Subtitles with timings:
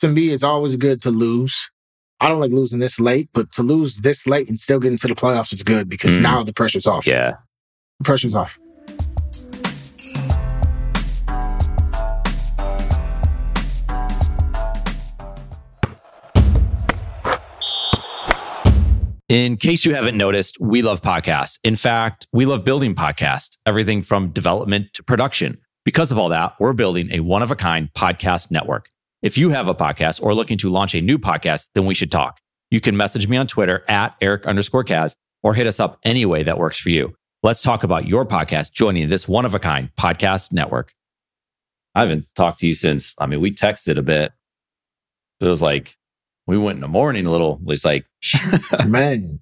[0.00, 1.70] to me, it's always good to lose.
[2.20, 5.06] I don't like losing this late, but to lose this late and still get into
[5.08, 6.22] the playoffs is good because Mm.
[6.22, 7.06] now the pressure's off.
[7.06, 7.34] Yeah.
[7.98, 8.58] The pressure's off.
[19.28, 21.58] In case you haven't noticed, we love podcasts.
[21.64, 25.58] In fact, we love building podcasts, everything from development to production.
[25.84, 28.88] Because of all that, we're building a one of a kind podcast network.
[29.26, 32.12] If you have a podcast or looking to launch a new podcast, then we should
[32.12, 32.38] talk.
[32.70, 36.24] You can message me on Twitter at Eric underscore Kaz or hit us up any
[36.24, 37.12] way that works for you.
[37.42, 40.94] Let's talk about your podcast joining this one of a kind podcast network.
[41.96, 44.30] I haven't talked to you since, I mean, we texted a bit.
[45.40, 45.96] It was like,
[46.46, 47.58] we went in the morning a little.
[47.62, 48.06] It was like,
[48.86, 49.40] Man,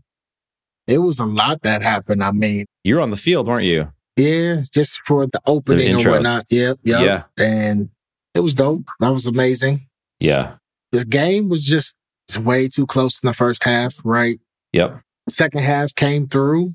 [0.87, 2.25] it was a lot that happened.
[2.25, 3.93] I mean, you were on the field, weren't you?
[4.17, 6.47] yeah, just for the opening and whatnot.
[6.49, 7.03] Yep, yep.
[7.03, 7.45] Yeah.
[7.45, 7.91] And
[8.35, 8.87] it was dope.
[9.01, 9.87] That was amazing.
[10.21, 10.55] Yeah.
[10.93, 11.97] The game was just
[12.39, 14.39] way too close in the first half, right?
[14.73, 15.01] Yep.
[15.29, 16.71] Second half came through.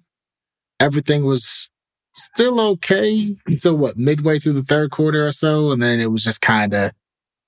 [0.80, 1.70] Everything was
[2.14, 5.72] still okay until what, midway through the third quarter or so.
[5.72, 6.92] And then it was just kind of,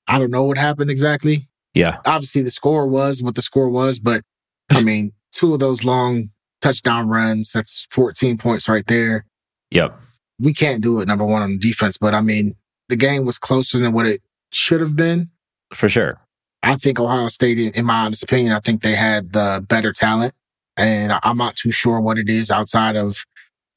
[0.08, 1.48] I don't know what happened exactly.
[1.74, 2.00] Yeah.
[2.06, 4.24] Obviously, the score was what the score was, but
[4.70, 6.30] I mean, two of those long
[6.62, 9.26] touchdown runs, that's 14 points right there.
[9.72, 9.98] Yep.
[10.40, 12.56] We can't do it, number one, on defense, but I mean,
[12.92, 15.30] the game was closer than what it should have been.
[15.74, 16.20] For sure.
[16.62, 20.36] I think Ohio State, in my honest opinion, I think they had the better talent.
[20.78, 23.26] And I'm not too sure what it is outside of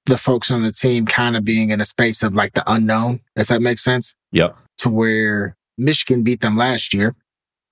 [0.06, 3.20] the folks on the team kind of being in a space of like the unknown,
[3.36, 4.54] if that makes sense, Yep.
[4.78, 7.14] to where Michigan beat them last year.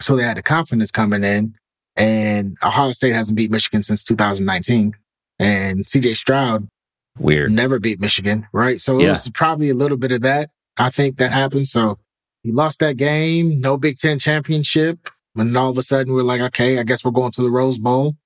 [0.01, 1.55] So they had the confidence coming in.
[1.95, 4.95] And Ohio State hasn't beat Michigan since 2019.
[5.39, 6.69] And CJ Stroud
[7.19, 7.51] Weird.
[7.53, 8.81] never beat Michigan, right?
[8.81, 9.11] So it Yeah.
[9.11, 10.49] was probably a little bit of that.
[10.83, 11.69] I think that happened.
[11.69, 11.99] So
[12.43, 15.09] he lost that game, no Big Ten championship.
[15.37, 17.79] And all of a sudden we're like, okay, I guess we're going to the Rose
[17.79, 18.17] Bowl.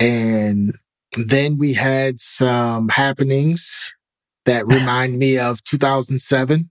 [0.00, 0.74] And
[1.16, 3.94] then we had some happenings
[4.44, 6.68] that remind me of 2007,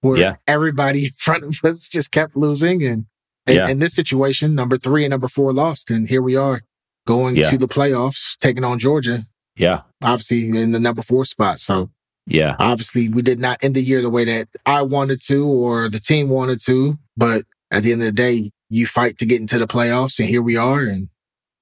[0.00, 0.36] where Yeah.
[0.46, 2.82] everybody in front of us just kept losing.
[2.82, 3.06] And,
[3.46, 3.68] and Yeah.
[3.68, 5.90] in this situation, number three and number four lost.
[5.90, 6.62] And here we are
[7.06, 7.50] going Yeah.
[7.50, 9.82] to the playoffs, taking on Georgia Yeah.
[10.02, 11.60] obviously in the number four spot.
[11.60, 11.90] So
[12.26, 12.56] Yeah.
[12.58, 16.00] obviously we did not end the year the way that I wanted to or the
[16.00, 16.98] team wanted to.
[17.16, 20.28] But at the end of the day, you fight to get into the playoffs and
[20.28, 20.80] here we are.
[20.82, 21.08] And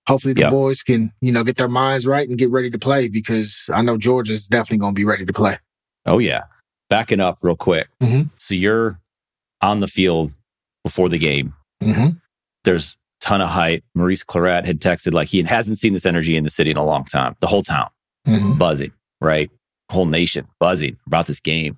[0.09, 0.50] hopefully the Yeah.
[0.50, 3.83] boys can, you know, get their minds right and get ready to play because I
[3.83, 5.59] know Georgia's definitely going to be ready to play.
[6.06, 6.45] Oh, yeah.
[6.89, 7.89] Backing up real quick.
[8.03, 8.31] Mhm.
[8.37, 9.00] So you're
[9.61, 10.33] on the field
[10.84, 11.55] before the game.
[11.83, 12.11] Mm-hmm.
[12.65, 13.83] There's ton of hype.
[13.94, 16.84] Maurice Clarett had texted like he hasn't seen this energy in the city in a
[16.84, 17.34] long time.
[17.41, 17.89] The whole town
[18.29, 18.59] Mm-hmm.
[18.59, 19.50] buzzing, right?
[19.93, 21.77] Whole nation buzzing about this game.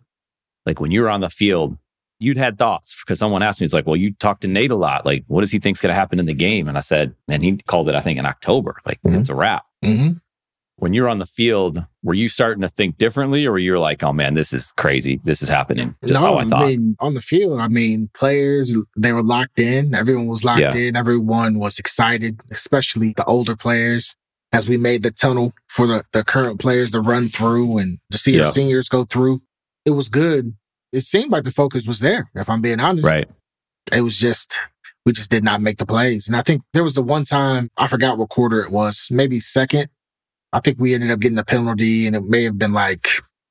[0.66, 1.76] Like when you were on the field,
[2.20, 4.76] you'd had thoughts because someone asked me, it's like, well, you talked to Nate a
[4.76, 5.04] lot.
[5.04, 6.68] Like, what does he think's going to happen in the game?
[6.68, 8.76] And I said, and he called it, I think, in October.
[8.86, 9.18] Like, Mhm.
[9.20, 9.64] it's a wrap.
[9.84, 10.12] Mm-hmm.
[10.76, 14.02] when you're on the field, were you starting to think differently or were you like,
[14.02, 15.20] oh man, this is crazy.
[15.22, 15.94] This is happening.
[16.04, 16.66] Just how I thought.
[16.66, 19.94] mean, on the field, I mean, players, they were locked in.
[19.94, 20.74] Everyone was locked Yeah.
[20.74, 20.96] in.
[20.96, 24.16] Everyone was excited, especially the older players,
[24.54, 28.18] as we made the tunnel for the, the current players to run through and to
[28.18, 28.46] see Yeah.
[28.46, 29.42] our seniors go through.
[29.84, 30.54] It was good.
[30.92, 33.06] It seemed like the focus was there, if I'm being honest.
[33.06, 33.28] right.
[33.92, 34.54] It was just,
[35.04, 36.26] we just did not make the plays.
[36.26, 39.40] And I think there was the one time, I forgot what quarter it was, maybe
[39.40, 39.88] second.
[40.52, 43.08] I think we ended up getting a penalty and it may have been like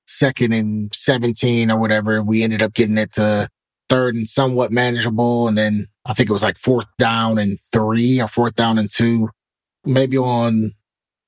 [0.08, 2.24] second and 17 or whatever.
[2.24, 3.50] We ended up getting it to
[3.90, 5.48] third and somewhat manageable.
[5.50, 8.90] And then I think it was like fourth down and three or fourth down and
[8.90, 9.30] two,
[9.86, 10.72] maybe on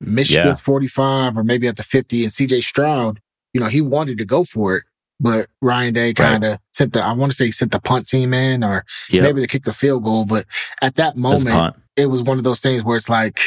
[0.08, 2.24] Michigan's 45 or maybe at the 50.
[2.24, 3.20] And CJ Stroud,
[3.54, 4.84] you know, he wanted to go for it,
[5.20, 8.08] but Ryan Day kind of sent the, I want to say he sent the punt
[8.08, 9.22] team in or Yeah.
[9.22, 10.26] maybe they kicked the field goal.
[10.26, 10.46] But
[10.82, 13.40] at that moment, it was one of those things where it's like,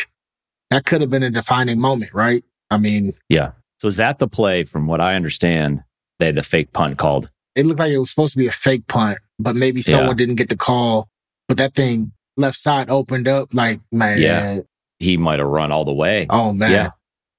[0.70, 2.44] that could have been a defining moment, right?
[2.70, 3.52] I mean, yeah.
[3.80, 5.82] So is that the play from what I understand?
[6.18, 7.30] They had the fake punt called.
[7.54, 9.96] it looked like it was supposed to be a fake punt, but maybe Yeah.
[9.96, 11.08] someone didn't get the call.
[11.48, 14.60] But that thing left side opened up, like man, Yeah.
[14.98, 16.26] He might have run all the way.
[16.30, 16.90] oh man, Yeah.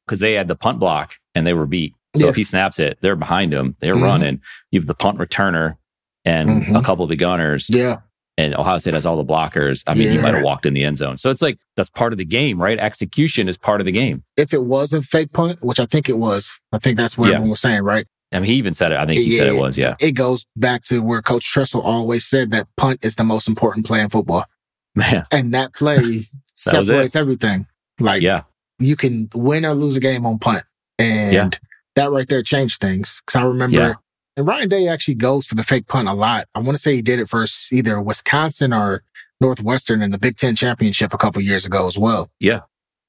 [0.05, 1.93] Because they had the punt block and they were beat.
[2.15, 2.29] So Yeah.
[2.29, 3.75] if he snaps it, they're behind him.
[3.79, 4.01] They're Mhm.
[4.03, 4.41] running.
[4.71, 5.75] You have the punt returner
[6.25, 6.79] and Mhm.
[6.79, 7.67] a couple of the gunners.
[7.69, 7.97] yeah,
[8.37, 9.83] and Ohio State has all the blockers.
[9.85, 11.17] I mean, he might have walked in the end zone.
[11.17, 12.79] So it's like that's part of the game, right?
[12.79, 14.23] Execution is part of the game.
[14.37, 17.27] If it was a fake punt, which I think it was, I think that's what
[17.27, 17.35] Yeah.
[17.35, 18.05] everyone was saying, right?
[18.31, 18.97] I mean, he even said it.
[18.99, 19.95] I think he said it was, yeah.
[19.99, 23.85] It goes back to where Coach Tressel always said that punt is the most important
[23.87, 24.45] play in football,
[24.99, 25.97] Man, and that play
[26.65, 27.65] That separates everything.
[27.99, 28.43] Like, yeah,
[28.79, 30.63] you can win or lose a game on punt.
[30.97, 31.49] And Yeah.
[31.95, 33.21] that right there changed things.
[33.25, 33.93] Cause I remember Yeah.
[34.37, 36.47] And Ryan Day actually goes for the fake punt a lot.
[36.55, 39.03] I want to say he did it first either Wisconsin or
[39.41, 42.29] Northwestern in the Big Ten championship a couple years ago as well.
[42.39, 42.61] Yeah.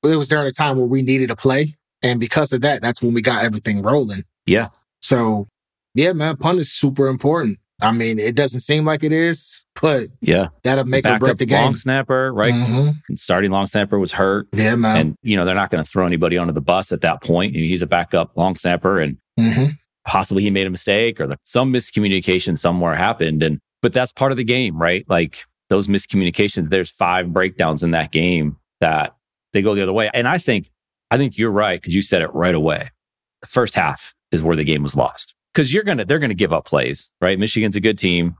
[0.03, 1.77] It was during a time where we needed a play.
[2.03, 4.25] And because of that, that's when we got everything rolling.
[4.47, 4.69] Yeah.
[5.03, 5.47] So
[5.95, 7.59] yeah, man, punt is super important.
[7.82, 10.49] I mean, it doesn't seem like it is, but Yeah.
[10.62, 11.62] that'll make or break the game.
[11.62, 12.53] long snapper, right?
[12.55, 12.94] Mhm.
[13.17, 14.49] Starting long snapper was hurt.
[14.53, 14.97] Yeah, man.
[14.97, 17.55] and, you know, they're not going to throw anybody under the bus at that point.
[17.55, 19.67] And he's a backup long snapper and hmm
[20.06, 23.43] possibly he made a mistake or the, some miscommunication somewhere happened.
[23.43, 25.05] And, but that's part of the game, right?
[25.09, 29.15] Like those miscommunications, there's five breakdowns in that game that
[29.53, 30.11] they go the other way.
[30.15, 30.71] And I think,
[31.11, 32.91] I think you're right because you said it right away.
[33.43, 36.31] The first half is where the game was lost because you're going to, they're going
[36.31, 37.38] to give up plays, right?
[37.38, 38.35] Michigan's a good team.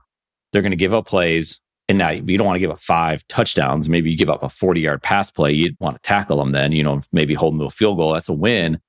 [0.51, 1.59] They're going to give up plays.
[1.87, 3.89] And now you don't want to give up five touchdowns.
[3.89, 5.51] Maybe you give up a 40 yard pass play.
[5.51, 8.13] You'd want to tackle them then, you know, maybe hold them to a field goal.
[8.13, 8.79] That's a win.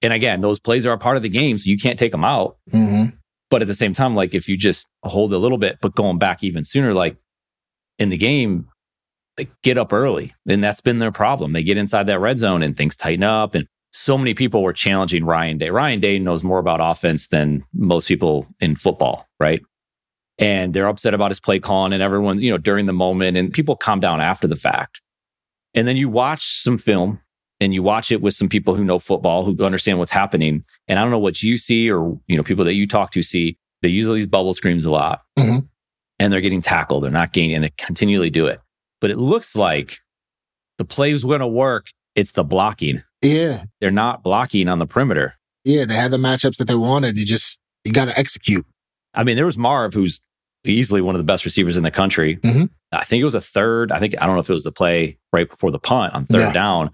[0.00, 1.58] And again, those plays are a part of the game.
[1.58, 2.58] So you can't take them out.
[2.70, 3.06] hmm
[3.50, 6.18] But at the same time, like if you just hold a little bit, but going
[6.18, 7.16] back even sooner, like
[7.98, 8.68] in the game,
[9.36, 10.34] they get up early.
[10.46, 11.52] And that's been their problem.
[11.52, 13.54] They get inside that red zone and things tighten up.
[13.54, 15.70] And so many people were challenging Ryan Day.
[15.70, 19.62] Ryan Day knows more about offense than most people in football, right?
[20.38, 23.52] And they're upset about his play calling and everyone, you know, during the moment and
[23.52, 25.00] people calm down after the fact.
[25.74, 27.20] And then you watch some film
[27.60, 30.64] and you watch it with some people who know football, who understand what's happening.
[30.88, 33.22] And I don't know what you see or, you know, people that you talk to
[33.22, 35.68] see, they use all these bubble screens a lot Mhm.
[36.18, 37.04] and they're getting tackled.
[37.04, 38.60] They're not gaining and they continually do it.
[39.00, 39.98] But it looks like
[40.78, 41.88] the play is going to work.
[42.14, 43.02] It's the blocking.
[43.22, 43.64] Yeah.
[43.80, 45.34] They're not blocking on the perimeter.
[45.64, 45.84] Yeah.
[45.84, 47.16] They had the matchups that they wanted.
[47.16, 48.66] You just, you got to execute.
[49.14, 50.20] I mean, there was Marv, who's
[50.64, 52.36] easily one of the best receivers in the country.
[52.38, 52.70] Mhm.
[52.92, 53.90] I think it was a third.
[53.92, 56.26] I think, I don't know if it was the play right before the punt on
[56.26, 56.52] third Yeah.
[56.52, 56.90] down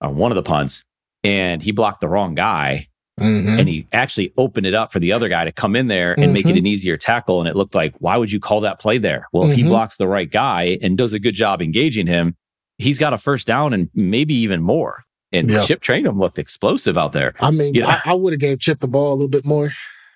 [0.00, 0.82] on one of the punts.
[1.24, 2.86] And he blocked the wrong guy.
[3.18, 6.12] hmm and he actually opened it up for the other guy to come in there
[6.20, 6.58] and make it Mhm.
[6.58, 7.40] an easier tackle.
[7.40, 9.26] And it looked like, why would you call that play there?
[9.32, 9.68] Well, if he Mhm.
[9.68, 12.36] blocks the right guy and does a good job engaging him,
[12.76, 15.02] he's got a first down and maybe even more.
[15.32, 15.64] And Yeah.
[15.64, 17.34] Chip Trayanum looked explosive out there.
[17.40, 18.00] I mean, Yeah.
[18.04, 19.72] I, I would have gave Chip the ball a little bit more.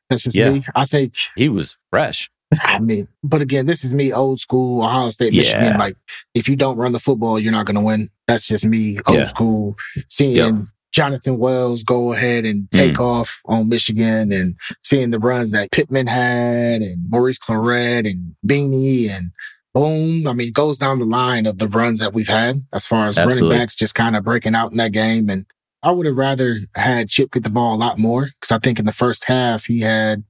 [0.08, 0.50] That's just Yeah.
[0.50, 0.64] me.
[0.74, 2.30] I think, He was fresh.
[2.64, 5.64] I mean, but again, this is me, old school, Ohio State, Michigan.
[5.64, 5.78] Yeah.
[5.78, 5.96] Like,
[6.34, 8.10] if you don't run the football, you're not going to win.
[8.26, 9.24] That's just me, old Yeah.
[9.24, 9.76] school.
[10.08, 10.54] Seeing Yep.
[10.92, 13.00] Jonathan Wells go ahead and take Mm.
[13.04, 19.08] off on Michigan and seeing the runs that Pittman had and Maurice Clarett and Beanie
[19.08, 19.30] and
[19.74, 20.26] boom.
[20.26, 23.06] I mean, it goes down the line of the runs that we've had as far
[23.06, 23.48] as Absolutely.
[23.48, 25.28] running backs just kind of breaking out in that game.
[25.30, 25.46] And
[25.82, 28.78] I would have rather had Chip get the ball a lot more because I think
[28.78, 30.24] in the first half he had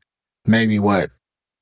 [0.47, 1.11] maybe what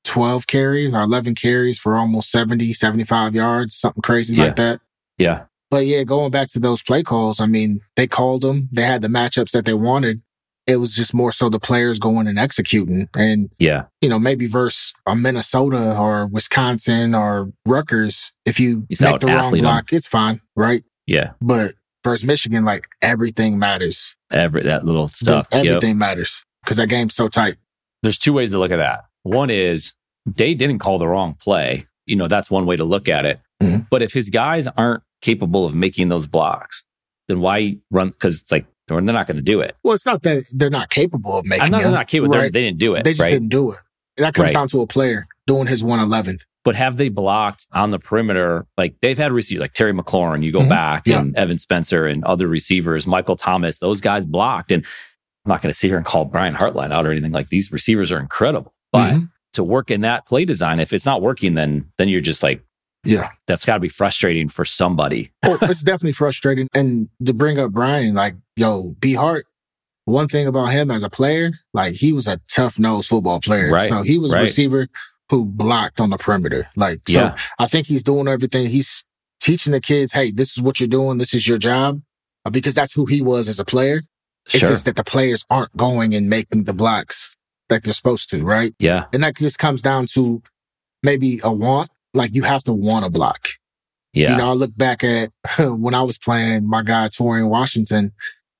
[0.03, 4.43] 12 carries or 11 carries for almost 70, 75 yards, something crazy Yeah.
[4.45, 4.81] like that.
[5.17, 5.43] Yeah.
[5.71, 8.69] But yeah, going back to those play calls, I mean, they called them.
[8.71, 10.21] They had the matchups that they wanted.
[10.69, 13.09] It was just more so the players going and executing.
[13.15, 13.85] And, Yeah.
[14.01, 19.27] you know, maybe versus a Minnesota or Wisconsin or Rutgers, if you He's make the
[19.27, 20.83] wrong block, it's fine, right?
[21.07, 21.31] Yeah.
[21.41, 21.73] But
[22.03, 24.15] versus Michigan, like everything matters.
[24.31, 25.47] Every, that little stuff.
[25.51, 25.65] Yep.
[25.65, 27.55] Everything matters because that game's so tight.
[28.03, 29.05] There's two ways to look at that.
[29.23, 29.93] One is
[30.31, 31.87] Day didn't call the wrong play.
[32.05, 33.39] You know, that's one way to look at it.
[33.61, 33.87] Mhm.
[33.89, 36.85] But if his guys aren't capable of making those blocks,
[37.27, 38.09] then why run?
[38.09, 38.65] Because it's like,
[38.95, 39.75] they're not going to do it.
[39.83, 42.35] Well, it's not that they're not capable of making I'm not, them, they're not capable.
[42.37, 42.51] right?
[42.51, 43.03] They didn't do it.
[43.03, 43.31] They just right?
[43.31, 43.77] didn't do it.
[44.17, 44.53] That comes Right.
[44.53, 46.41] down to a player doing his 111th.
[46.65, 48.67] but have they blocked on the perimeter?
[48.77, 50.69] Like they've had receivers like Terry McLaurin, you go Mhm.
[50.69, 51.19] back Yeah.
[51.21, 54.71] and Evan Spencer and other receivers, Michael Thomas, those guys blocked.
[54.73, 54.83] And
[55.45, 57.71] I'm not going to sit here and call Brian Hartline out or anything like these
[57.71, 58.73] receivers are incredible.
[58.91, 59.29] But Mhm.
[59.53, 62.61] to work in that play design, if it's not working, then then you're just like,
[63.03, 63.29] Yeah.
[63.47, 65.31] that's got to be frustrating for somebody.
[65.43, 66.67] Well, it's definitely frustrating.
[66.73, 69.45] And to bring up Brian, like, yo, B Hart,
[70.05, 73.71] one thing about him as a player, like he was a tough nosed football player.
[73.71, 74.87] Right, So he was a receiver
[75.29, 76.67] who blocked on the perimeter.
[76.75, 77.37] Like, so Yeah.
[77.59, 78.67] I think he's doing everything.
[78.67, 79.03] He's
[79.39, 81.19] teaching the kids, hey, this is what you're doing.
[81.19, 82.01] This is your job.
[82.45, 84.01] Uh, Because that's who he was as a player.
[84.47, 84.69] It's Sure.
[84.69, 87.35] just that the players aren't going and making the blocks
[87.69, 88.73] that they're supposed to, right?
[88.79, 89.05] yeah.
[89.13, 90.41] And that just comes down to
[91.03, 91.91] maybe a want.
[92.13, 93.49] Like you have to want to block.
[94.13, 94.31] Yeah.
[94.31, 98.11] You know, I look back at when I was playing my guy Taurian Washington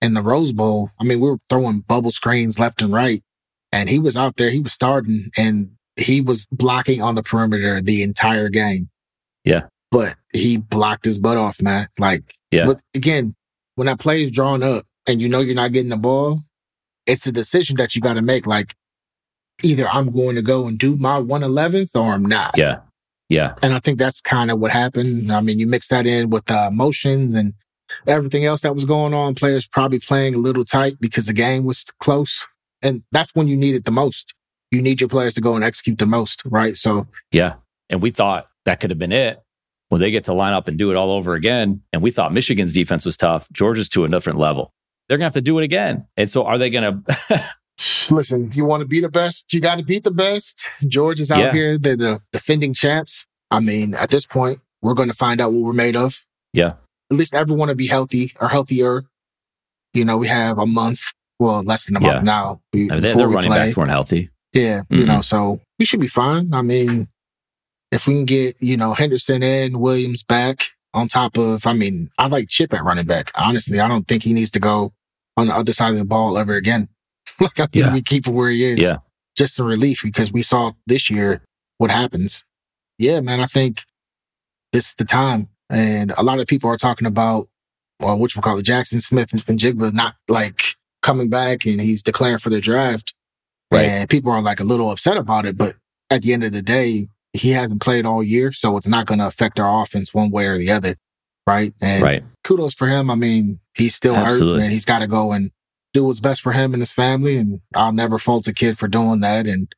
[0.01, 0.91] in the Rose Bowl.
[0.99, 3.23] I mean, we were throwing bubble screens left and right,
[3.71, 4.49] and he was out there.
[4.51, 8.89] He was starting, and he was blocking on the perimeter the entire game.
[9.43, 9.63] Yeah.
[9.91, 11.87] but he blocked his butt off, man.
[11.97, 12.65] Like, Yeah.
[12.65, 13.35] But again,
[13.75, 16.41] when that play is drawn up and you know you're not getting the ball,
[17.07, 18.45] it's a decision that you got to make.
[18.45, 18.75] Like,
[19.63, 22.55] either I'm going to go and do my 111th or I'm not.
[22.57, 22.81] yeah.
[23.29, 23.53] Yeah.
[23.61, 25.31] And I think that's kind of what happened.
[25.31, 27.53] I mean, you mix that in with the emotions and
[28.07, 29.35] everything else that was going on.
[29.35, 32.45] Players probably playing a little tight because the game was close.
[32.81, 34.33] And that's when you need it the most.
[34.71, 36.75] you need your players to go and execute the most, right?
[36.77, 37.55] So Yeah.
[37.89, 39.41] And we thought that could have been it.
[39.89, 41.81] Well, they get to line up and do it all over again.
[41.91, 43.47] And we thought Michigan's defense was tough.
[43.51, 44.71] Georgia's to a different level.
[45.07, 46.05] They're going to have to do it again.
[46.17, 47.49] And so are they going to?
[48.11, 50.67] Listen, you want to be the best, you got to beat the best.
[50.87, 51.51] George is out Yeah.
[51.51, 51.77] here.
[51.77, 53.25] They're the defending champs.
[53.51, 56.23] I mean, at this point, we're going to find out what we're made of.
[56.53, 56.73] yeah.
[57.11, 59.03] At least everyone will be healthy or healthier.
[59.95, 61.01] You know, we have a month,
[61.39, 62.13] well, less than a Yeah.
[62.13, 62.61] month now.
[62.73, 63.57] I mean, we running play.
[63.57, 64.29] backs weren't healthy.
[64.53, 65.07] Yeah, you Mhm.
[65.07, 66.53] know, so we should be fine.
[66.53, 67.07] I mean,
[67.91, 72.11] if we can get, you know, Henderson and Williams back on top of, I mean,
[72.19, 73.31] I like Chip at running back.
[73.33, 74.93] Honestly, I don't think he needs to go
[75.35, 76.89] on the other side of the ball ever again.
[77.41, 77.93] like, I think Yeah.
[77.93, 78.79] we keep him where he is.
[78.79, 78.97] Yeah.
[79.35, 81.41] Just a relief because we saw this year
[81.77, 82.43] what happens.
[82.97, 83.83] Yeah, man, I think
[84.73, 85.47] this is the time.
[85.69, 87.47] And a lot of people are talking about,
[87.99, 90.61] well, which we call it, Jaxon Smith-Njigba not like
[91.01, 93.13] coming back and he's declaring for the draft.
[93.71, 93.85] Right.
[93.85, 95.75] And people are like a little upset about it, but
[96.09, 99.19] at the end of the day, he hasn't played all year, so it's not going
[99.19, 100.95] to affect our offense one way or the other.
[101.47, 101.73] Right.
[101.79, 102.23] And Right.
[102.43, 103.09] kudos for him.
[103.11, 104.61] I mean, he's still Absolutely.
[104.61, 105.51] hurt and he's got to go and
[105.93, 107.37] do what's best for him and his family.
[107.37, 109.47] And I'll never fault a kid for doing that.
[109.47, 109.71] And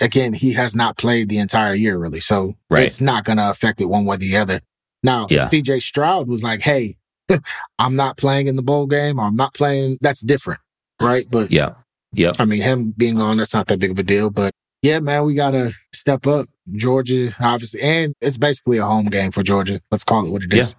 [0.00, 2.20] again, he has not played the entire year really.
[2.20, 2.86] So Right.
[2.86, 4.60] it's not going to affect it one way or the other.
[5.02, 5.46] Now, Yeah.
[5.48, 6.96] CJ Stroud was like, Hey,
[7.78, 10.60] I'm not playing in the bowl game I'm not playing, that's different.
[11.02, 11.26] Right.
[11.30, 11.74] But Yeah.
[12.12, 12.36] Yep.
[12.38, 14.30] I mean, him being on, that's not that big of a deal.
[14.30, 16.46] But yeah, man, we got to step up.
[16.74, 17.80] Georgia, obviously.
[17.82, 19.80] And it's basically a home game for Georgia.
[19.90, 20.74] Let's call it what it is.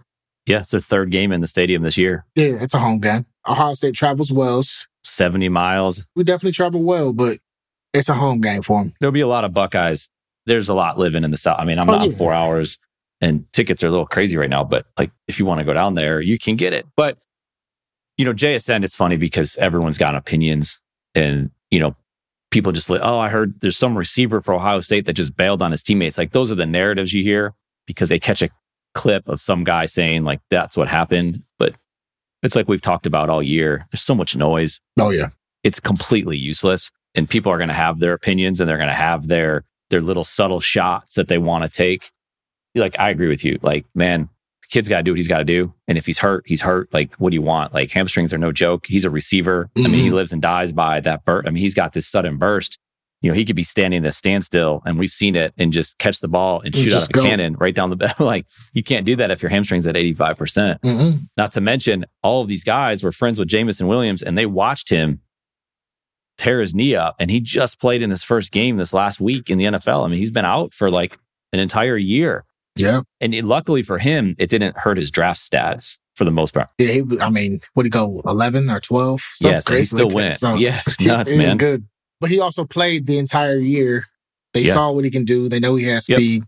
[0.46, 0.60] Yeah.
[0.62, 2.26] It's their third game in the stadium this year.
[2.36, 3.26] Yeah, it's a home game.
[3.48, 4.88] Ohio State travels wells.
[5.04, 6.06] 70 miles.
[6.16, 7.38] We definitely travel well, but
[7.94, 8.94] it's a home game for them.
[9.00, 10.10] There'll be a lot of Buckeyes.
[10.46, 11.58] There's a lot living in the South.
[11.60, 12.18] I mean, I'm Oh, not yeah.
[12.18, 12.78] four hours
[13.22, 15.74] and tickets are a little crazy right now, but like if you want to go
[15.74, 16.86] down there, you can get it.
[16.96, 17.18] But,
[18.18, 20.80] you know, JSN is funny because everyone's got opinions
[21.16, 21.96] and, you know,
[22.52, 25.62] people just like, oh, I heard there's some receiver for Ohio State that just bailed
[25.62, 26.18] on his teammates.
[26.18, 27.54] Like those are the narratives you hear
[27.86, 28.50] because they catch a
[28.94, 31.44] clip of some guy saying like that's what happened.
[31.60, 31.76] But
[32.44, 33.88] it's like we've talked about all year.
[33.92, 34.80] There's so much noise.
[35.00, 35.30] Oh, yeah.
[35.64, 38.94] it's completely useless and people are going to have their opinions and they're going to
[38.94, 42.12] have their their little subtle shots that they want to take.
[42.76, 43.58] Like i agree with you.
[43.62, 44.30] Like man
[44.62, 46.62] the kid's got to do what he's got to do and if he's hurt he's
[46.62, 46.94] hurt.
[46.94, 47.74] Like what do you want?
[47.74, 48.86] Like hamstrings are no joke.
[48.88, 49.70] He's a receiver.
[49.78, 50.14] I mean he Mhm.
[50.14, 52.78] lives and dies by that burst i mean he's got this sudden burst
[53.22, 55.98] you know he could be standing at a standstill and we've seen it and just
[55.98, 57.24] catch the ball and And shoot out of a go.
[57.24, 60.80] cannon right down the back like you can't do that if your hamstrings at 85%
[60.84, 64.46] hmm not to mention, all of these guys were friends with Jameson Williams and they
[64.46, 65.22] watched him
[66.38, 67.16] tear his knee up.
[67.20, 70.06] And he just played in his first game this last week in the NFL.
[70.06, 71.18] I mean, he's been out for like
[71.54, 72.46] an entire year.
[72.76, 73.02] Yeah.
[73.20, 76.70] And it- luckily for him, it didn't hurt his draft status for the most part.
[76.78, 76.88] Yeah.
[76.92, 79.20] He, I mean, would he go, 11 or 12?
[79.22, 80.36] Something yes, he still like went.
[80.36, 81.58] So yes, nuts, man.
[81.58, 81.88] good.
[82.20, 84.06] But he also played the entire year.
[84.54, 84.74] They Yeah.
[84.74, 85.50] saw what he can do.
[85.50, 86.18] They know he has Yep.
[86.20, 86.44] speed,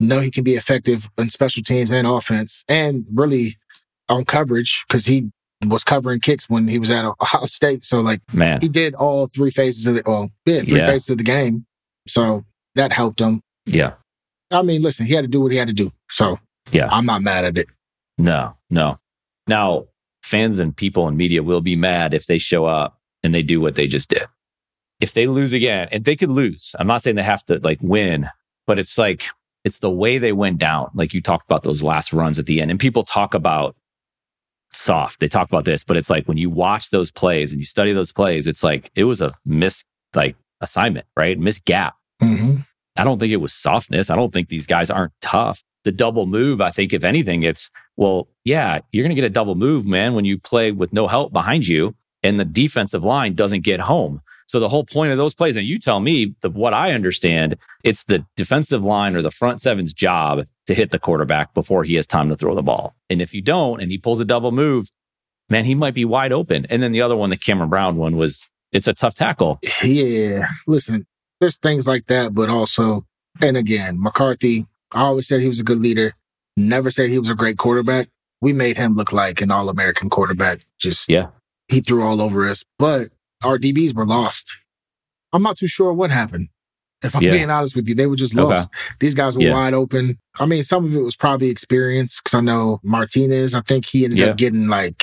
[0.00, 3.56] know he can be effective in special teams and offense, and really
[4.08, 5.30] on coverage because he
[5.66, 7.82] was covering kicks when he was at Ohio State.
[7.84, 10.86] So, like, Man, he did all three phases of the, well, yeah, three Yeah.
[10.86, 11.64] phases of the game.
[12.06, 12.44] So
[12.74, 13.40] that helped him.
[13.64, 13.94] yeah,
[14.50, 15.90] I mean, listen, he had to do what he had to do.
[16.10, 16.38] So
[16.72, 16.88] Yeah.
[16.90, 17.68] I'm not mad at it.
[18.18, 18.98] no, no.
[19.48, 19.86] Now,
[20.22, 23.60] fans and people and media will be mad if they show up and they do
[23.60, 24.22] what they just did.
[25.00, 27.78] If they lose again, and they could lose, I'm not saying they have to like
[27.82, 28.28] win,
[28.66, 29.26] but it's like,
[29.64, 30.90] it's the way they went down.
[30.94, 33.76] Like you talked about those last runs at the end, and people talk about
[34.72, 35.20] soft.
[35.20, 37.92] They talk about this, but it's like when you watch those plays and you study
[37.92, 39.84] those plays, it's like it was a miss,
[40.14, 41.38] like assignment, right?
[41.38, 41.94] Miss gap.
[42.20, 42.56] hmm
[42.98, 44.08] I don't think it was softness.
[44.08, 45.62] I don't think these guys aren't tough.
[45.84, 49.30] The double move, I think, if anything, it's, well, yeah, you're going to get a
[49.30, 53.34] double move, man, when you play with no help behind you and the defensive line
[53.34, 54.22] doesn't get home.
[54.46, 57.56] So the whole point of those plays, and you tell me the, what I understand,
[57.82, 61.94] it's the defensive line or the front seven's job to hit the quarterback before he
[61.96, 62.94] has time to throw the ball.
[63.10, 64.90] And if you don't, and he pulls a double move,
[65.50, 66.66] man, he might be wide open.
[66.70, 69.58] And then the other one, the Cameron Brown one was, it's a tough tackle.
[69.82, 70.48] Yeah.
[70.66, 71.06] Listen,
[71.40, 73.04] there's things like that, but also,
[73.40, 76.14] and again, McCarthy, I always said he was a good leader,
[76.56, 78.08] never said he was a great quarterback.
[78.40, 80.64] We made him look like an all American quarterback.
[80.78, 81.28] Just, Yeah.
[81.68, 83.08] he threw all over us, but
[83.44, 84.56] our DBs were lost.
[85.32, 86.48] I'm not too sure what happened.
[87.02, 87.30] If I'm Yeah.
[87.32, 88.42] being honest with you, they were just Okay.
[88.42, 88.70] lost.
[89.00, 89.52] These guys were Yeah.
[89.52, 90.18] wide open.
[90.40, 94.04] I mean, some of it was probably experience because I know Martinez, I think he
[94.04, 94.26] ended Yeah.
[94.26, 95.02] up getting like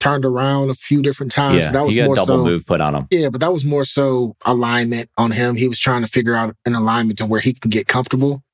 [0.00, 1.56] turned around a few different times.
[1.56, 1.72] Yeah.
[1.72, 3.06] that was he got a more double so, move put on him.
[3.10, 5.56] yeah, but that was more so alignment on him.
[5.56, 8.44] He was trying to figure out an alignment to where he can get comfortable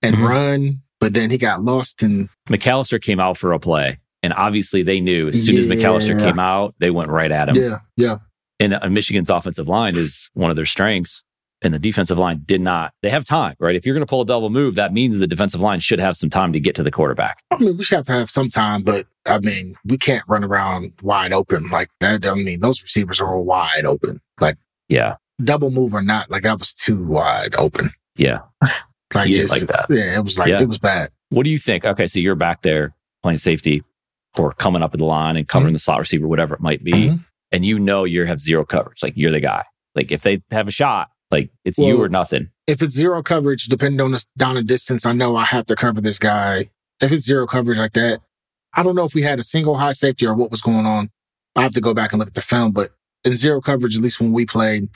[0.00, 0.26] and Mhm.
[0.28, 4.82] run, but then he got lost and McCalister came out for a play, and obviously
[4.82, 7.56] they knew as soon as McCalister came out, they went right at him.
[7.56, 8.16] yeah, yeah.
[8.60, 11.22] And uh, Michigan's offensive line is one of their strengths.
[11.62, 12.92] and the defensive line did not.
[13.02, 13.74] They have time, right?
[13.74, 16.16] If you're going to pull a double move, that means the defensive line should have
[16.16, 17.42] some time to get to the quarterback.
[17.50, 20.44] I mean, we should have to have some time, but I mean, we can't run
[20.44, 22.26] around wide open like that.
[22.26, 24.20] I mean, those receivers are wide open.
[24.40, 24.58] Like,
[24.88, 27.90] yeah, double move or not, like that was too wide open.
[28.16, 28.40] Yeah.
[29.12, 29.86] Like, like that.
[29.90, 30.60] Yeah, it was like, Yeah.
[30.60, 31.10] it was bad.
[31.28, 31.84] What do you think?
[31.84, 33.84] Okay, so you're back there playing safety
[34.36, 36.92] or coming up at the line and covering the slot receiver, whatever it might be,
[37.10, 37.24] Mhm.
[37.54, 39.02] And you know you have zero coverage.
[39.02, 39.64] Like you're the guy.
[39.94, 42.50] Like if they have a shot, like it's you or nothing.
[42.66, 45.76] If it's zero coverage, depending on the down and distance, I know I have to
[45.76, 46.70] cover this guy.
[47.00, 48.20] If it's zero coverage like that,
[48.74, 51.10] I don't know if we had a single high safety or what was going on.
[51.54, 52.90] I have to go back and look at the film, but
[53.24, 54.88] in zero coverage, at least when we played,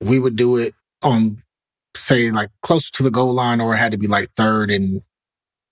[0.00, 1.42] we would do it on,
[1.96, 5.00] say, like closer to the goal line, or it had to be like third and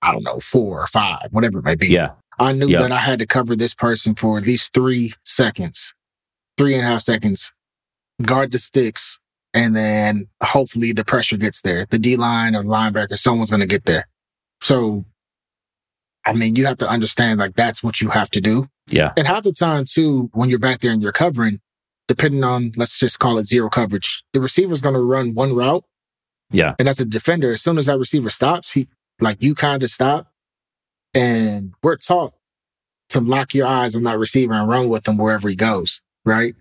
[0.01, 1.89] I don't know, four or five, whatever it may be.
[1.89, 2.13] Yeah.
[2.39, 2.83] I knew Yeah.
[2.83, 5.93] that I had to cover this person for at least three seconds,
[6.59, 7.53] three and a half seconds,
[8.23, 9.19] guard the sticks,
[9.55, 11.87] and then hopefully the pressure gets there.
[11.89, 14.09] The D line or linebacker, someone's going to get there.
[14.61, 15.05] So,
[16.27, 18.69] I mean, you have to understand like that's what you have to do.
[18.89, 19.13] Yeah.
[19.17, 21.61] And half the time too, when you're back there and you're covering,
[22.09, 25.85] depending on, let's just call it zero coverage, the receiver's going to run one route.
[26.51, 26.75] Yeah.
[26.79, 28.89] And as a defender, as soon as that receiver stops, he,
[29.21, 30.33] like you kind of stop.
[31.15, 32.35] And we're taught
[33.11, 36.01] to lock your eyes on that receiver and run with him wherever he goes.
[36.29, 36.55] Right.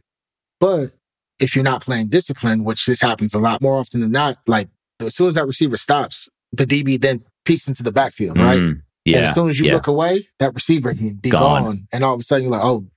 [0.60, 0.92] But
[1.40, 4.70] if you're not playing discipline, which this happens a lot more often than not, like
[5.02, 8.60] as soon as that receiver stops, the DB then peeks into the backfield, right?
[8.60, 9.18] Mm, yeah.
[9.18, 9.74] And as soon as you yeah.
[9.76, 11.64] look away, that receiver can be Gone.
[11.64, 11.88] gone.
[11.92, 12.88] And all of a sudden you're like, oh,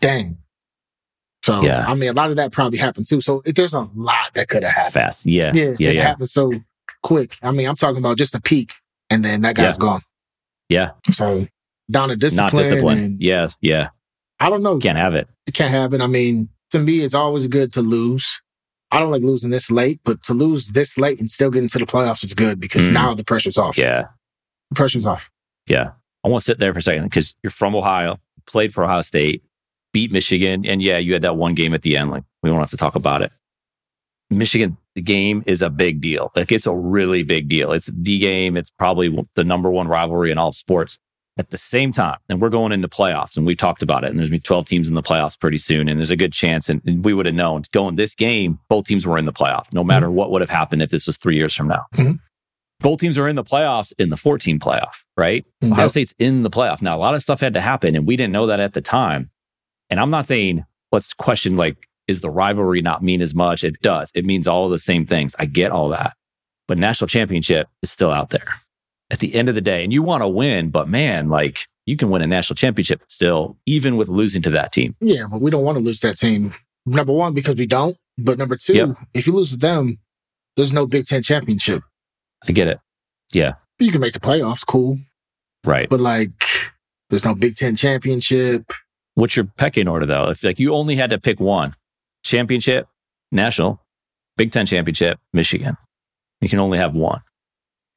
[0.00, 0.38] dang.
[1.44, 1.84] So, Yeah.
[1.88, 3.20] I mean, a lot of that probably happened too.
[3.20, 4.94] So if there's a lot that could have happened.
[4.94, 5.26] fast.
[5.26, 5.52] Yeah.
[5.54, 5.90] Yeah, Yeah.
[5.90, 6.02] it Yeah.
[6.02, 6.52] happened so
[7.02, 7.36] quick.
[7.42, 8.74] I mean, I'm talking about just a peak
[9.10, 9.78] and then that guy's Yeah.
[9.80, 10.02] gone.
[10.68, 10.90] Yeah.
[11.10, 11.46] So
[11.90, 12.44] down to discipline.
[12.52, 12.98] Not discipline.
[12.98, 13.48] and Yeah.
[13.60, 13.88] Yeah.
[14.40, 14.78] I don't know.
[14.78, 15.28] Can't have it.
[15.46, 16.00] You can't have it.
[16.00, 18.40] I mean, to me, it's always good to lose.
[18.90, 21.78] I don't like losing this late, but to lose this late and still get into
[21.78, 22.92] the playoffs is good because Mm.
[22.94, 23.76] now the pressure's off.
[23.76, 24.06] Yeah.
[24.70, 25.30] The pressure's off.
[25.66, 25.90] Yeah.
[26.24, 29.02] I want to sit there for a second because you're from Ohio, played for Ohio
[29.02, 29.42] State,
[29.92, 30.64] beat Michigan.
[30.64, 32.10] And yeah, you had that one game at the end.
[32.10, 33.32] Like, we won't have to talk about it.
[34.30, 36.30] Michigan, the game is a big deal.
[36.36, 37.72] Like, it's a really big deal.
[37.72, 38.56] It's the game.
[38.56, 40.98] It's probably the number one rivalry in all of sports.
[41.38, 44.18] At the same time, and we're going into playoffs, and we talked about it, and
[44.18, 46.68] there's gonna be 12 teams in the playoffs pretty soon, and there's a good chance,
[46.68, 49.72] and, and we would have known going this game, both teams were in the playoff,
[49.72, 51.84] no matter what would have happened if this was three years from now.
[51.94, 52.18] Mhm.
[52.80, 55.44] Both teams are in the playoffs in the 14 playoff, right?
[55.72, 56.82] Ohio State's in the playoff.
[56.82, 58.80] Now, a lot of stuff had to happen, and we didn't know that at the
[58.80, 59.30] time.
[59.90, 63.62] And I'm not saying let's question like, is the rivalry not mean as much?
[63.64, 64.10] It does.
[64.14, 65.36] It means all the same things.
[65.38, 66.14] I get all that.
[66.66, 68.54] But national championship is still out there
[69.10, 69.82] at the end of the day.
[69.84, 73.56] And you want to win, but man, like you can win a national championship still,
[73.66, 74.94] even with losing to that team.
[75.00, 76.54] Yeah, but we don't want to lose that team.
[76.86, 77.96] Number one, because we don't.
[78.18, 78.96] But number two, Yep.
[79.14, 79.98] if you lose to them,
[80.56, 81.82] there's no Big Ten championship.
[82.46, 82.80] I get it.
[83.32, 83.54] Yeah.
[83.78, 84.98] You can make the playoffs, cool.
[85.64, 85.88] Right.
[85.88, 86.32] But like,
[87.10, 88.72] there's no Big Ten championship.
[89.14, 90.30] What's your pecking order though?
[90.30, 91.74] If like you only had to pick one
[92.24, 92.88] championship,
[93.32, 93.80] national,
[94.36, 95.76] Big Ten championship, Michigan,
[96.40, 97.20] you can only have one.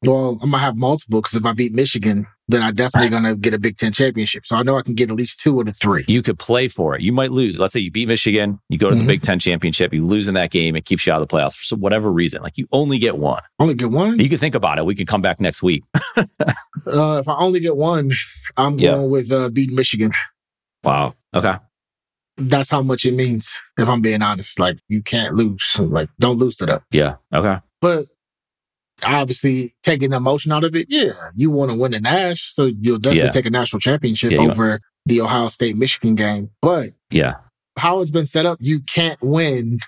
[0.04, 3.54] Well, I'm gonna have multiple because if I beat Michigan, then I definitely gonna get
[3.54, 4.48] a Big Ten championship.
[4.48, 6.04] So I know I can get at least two of the three.
[6.08, 7.02] You could play for it.
[7.02, 7.60] You might lose.
[7.60, 9.08] Let's say you beat Michigan, you go to the Mhm.
[9.08, 11.54] Big Ten championship, you lose in that game, it keeps you out of the playoffs
[11.68, 12.42] for whatever reason.
[12.42, 13.44] Like you only get one.
[13.60, 14.18] Only get one.
[14.18, 14.86] You can think about it.
[14.88, 15.84] We can come back next week.
[16.88, 18.12] Uh, if I only get one,
[18.58, 18.94] I'm Yeah.
[18.94, 20.14] going with uh, beating Michigan.
[20.84, 21.14] Wow.
[21.34, 21.54] Okay.
[22.38, 23.62] That's how much it means.
[23.78, 25.76] If I'm being honest, like you can't lose.
[25.80, 26.80] Like don't lose to them.
[26.90, 27.18] Yeah.
[27.32, 27.60] Okay.
[27.82, 28.08] But
[29.04, 32.66] obviously, taking the emotion out of it, yeah, you want to win the Nash, so
[32.66, 33.32] you'll definitely Yeah.
[33.32, 36.50] take a national championship Yeah, over the Ohio State Michigan game.
[36.62, 37.36] But Yeah.
[37.78, 39.80] how it's been set up, you can't win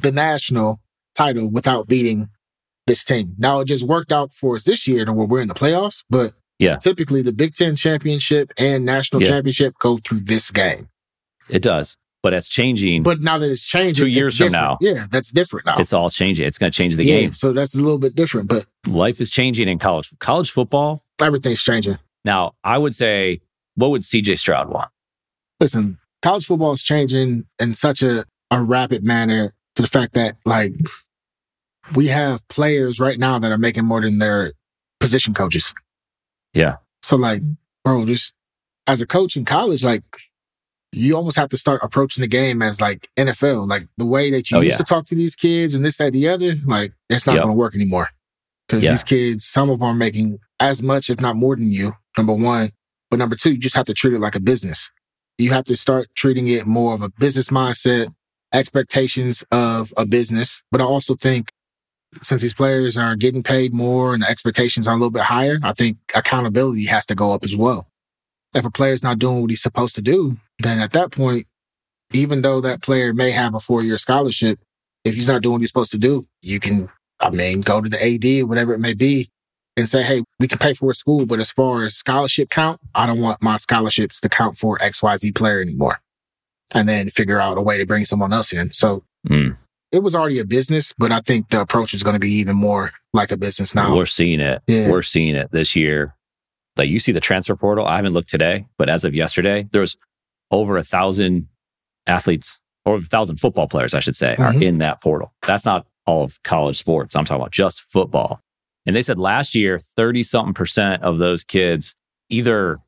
[0.00, 0.80] the national
[1.14, 2.28] title without beating
[2.86, 3.34] this team.
[3.38, 6.02] Now it just worked out for us this year to where we're in the playoffs,
[6.10, 6.76] but Yeah.
[6.76, 9.28] typically the Big Ten championship and national Yeah.
[9.28, 10.88] championship go through this game.
[11.48, 11.96] It does.
[12.24, 13.02] But that's changing.
[13.02, 14.78] But now that it's changing, Two years from now.
[14.80, 15.76] yeah, that's different now.
[15.78, 16.46] it's all changing.
[16.46, 17.34] It's going to change the yeah, game.
[17.34, 20.10] so that's a little bit different, but Life is changing in college.
[20.20, 21.04] College football.
[21.20, 21.98] everything's changing.
[22.24, 23.42] Now, I would say,
[23.74, 24.90] what would CJ Stroud want?
[25.60, 30.36] listen, college football is changing in such a, a rapid manner to the fact that
[30.46, 30.72] like
[31.94, 34.54] we have players right now that are making more than their
[34.98, 35.74] position coaches.
[36.54, 36.76] Yeah.
[37.02, 37.42] So like,
[37.84, 38.32] bro, just
[38.86, 40.02] as a coach in college, like
[40.94, 44.50] you almost have to start approaching the game as like NFL, like the way that
[44.50, 44.78] you Oh, used yeah.
[44.78, 47.42] to talk to these kids and this, that, the other, like it's not Yep.
[47.44, 48.10] going to work anymore.
[48.68, 48.92] Cause Yeah.
[48.92, 52.32] these kids, some of them are making as much, if not more than you, number
[52.32, 52.70] one.
[53.10, 54.90] But number two, you just have to treat it like a business.
[55.38, 58.12] You have to start treating it more of a business mindset
[58.52, 60.62] expectations of a business.
[60.70, 61.52] But I also think
[62.22, 65.58] since these players are getting paid more and the expectations are a little bit higher,
[65.62, 67.88] I think accountability has to go up as well.
[68.54, 71.46] If a player's not doing what he's supposed to do, then at that point,
[72.12, 74.58] even though that player may have a four year scholarship,
[75.04, 76.88] if he's not doing what he's supposed to do, you can,
[77.20, 78.02] I mean, go to the
[78.40, 79.28] AD, whatever it may be,
[79.76, 82.80] and say, hey, we can pay for a school, but as far as scholarship count,
[82.94, 86.00] I don't want my scholarships to count for XYZ player anymore.
[86.72, 88.72] And then figure out a way to bring someone else in.
[88.72, 89.56] So Mm.
[89.90, 92.56] it was already a business, but I think the approach is going to be even
[92.56, 93.94] more like a business now.
[93.96, 94.62] We're seeing it.
[94.66, 94.88] Yeah.
[94.90, 96.14] We're seeing it this year.
[96.76, 97.86] Like you see the transfer portal.
[97.86, 99.96] I haven't looked today, but as of yesterday, there's
[100.54, 101.48] over a thousand
[102.06, 104.62] athletes or a thousand football players, I should say, are Mhm.
[104.62, 105.34] in that portal.
[105.42, 107.16] That's not all of college sports.
[107.16, 108.40] I'm talking about just football.
[108.86, 111.96] And they said last year, 30 something percent of those kids
[112.28, 112.78] either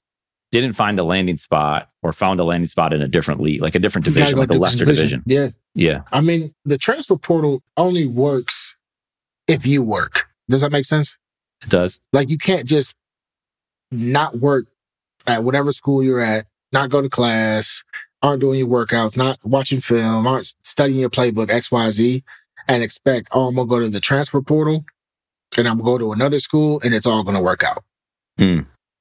[0.53, 3.75] didn't find a landing spot or found a landing spot in a different league, like
[3.75, 5.23] a different division, go like a lesser division.
[5.27, 5.51] Yeah.
[5.75, 6.03] Yeah.
[6.13, 8.77] I mean, the transfer portal only works
[9.49, 10.27] if you work.
[10.49, 11.17] Does that make sense?
[11.63, 11.99] It does.
[12.13, 12.95] Like you can't just
[13.91, 14.67] not work
[15.27, 17.83] at whatever school you're at, not go to class,
[18.23, 22.23] aren't doing your workouts, not watching film, aren't studying your playbook, XYZ,
[22.69, 24.85] and expect, oh, I'm gonna go to the transfer portal
[25.57, 27.85] and I'm gonna go to another school and it's all gonna work out.
[28.39, 28.61] Hmm.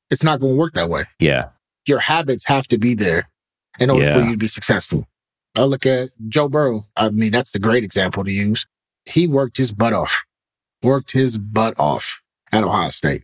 [0.10, 1.06] It's not gonna work that way.
[1.20, 1.50] Yeah.
[1.88, 3.30] Your habits have to be there
[3.80, 5.08] in order for you to be successful.
[5.58, 6.86] I look at Joe Burrow.
[6.96, 8.66] I mean, that's the great example to use.
[9.06, 10.24] He worked his butt off,
[10.84, 13.24] worked his butt off at Ohio State.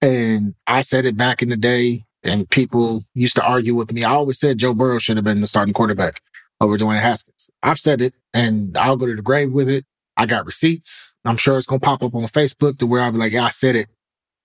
[0.00, 4.04] And I said it back in the day, and people used to argue with me.
[4.04, 6.20] I always said Joe Burrow should have been the starting quarterback
[6.60, 7.50] over Dwayne Haskins.
[7.62, 9.84] I've said it, and I'll go to the grave with it.
[10.16, 11.14] I got receipts.
[11.24, 13.44] I'm sure it's going to pop up on Facebook to where I'll be like, yeah,
[13.44, 13.88] I said it.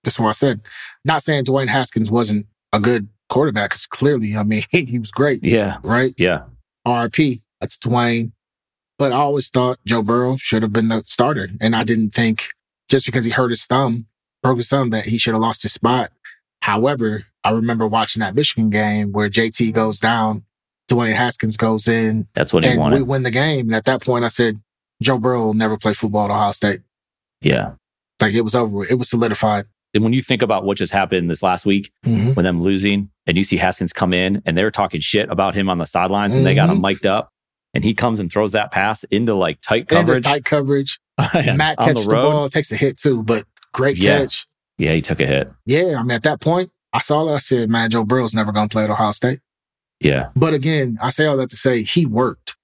[0.04, 0.60] That's what I said.
[1.04, 5.42] Not saying Dwayne Haskins wasn't a good quarterback, because clearly, I mean, he was great,
[5.44, 5.78] Yeah.
[5.82, 6.14] right?
[6.16, 6.42] Yeah.
[6.86, 7.42] RP.
[7.60, 8.32] That's Dwayne.
[8.98, 11.48] But I always thought Joe Burrow should have been the starter.
[11.60, 12.48] And I didn't think
[12.88, 14.06] just because he hurt his thumb,
[14.42, 16.12] broke his thumb, that he should have lost his spot.
[16.62, 20.44] However, I remember watching that Michigan game where JT goes down,
[20.90, 22.96] Dwayne Haskins goes in, That's what he and wanted.
[22.96, 23.66] we win the game.
[23.68, 24.60] And at that point, I said,
[25.02, 26.80] Joe Burrow will never play football at Ohio State.
[27.40, 27.72] yeah.
[28.20, 28.84] Like it was over.
[28.84, 29.66] It was solidified.
[29.92, 32.34] And when you think about what just happened this last week Mhm.
[32.36, 35.68] with them losing, and you see Haskins come in and they're talking shit about him
[35.68, 37.28] on the sidelines and they got him mic'd up,
[37.74, 40.24] and he comes and throws that pass into like tight coverage.
[40.24, 41.00] tight coverage.
[41.18, 44.20] Matt catches the the, ball, takes a hit too, but great Yeah.
[44.20, 44.46] catch.
[44.78, 45.50] Yeah, he took a hit.
[45.66, 47.34] Yeah, I mean, at that point, I saw that.
[47.34, 49.40] I said, man, Joe Burrow's never going to play at Ohio State.
[50.00, 50.30] Yeah.
[50.36, 52.56] But again, I say all that to say he worked.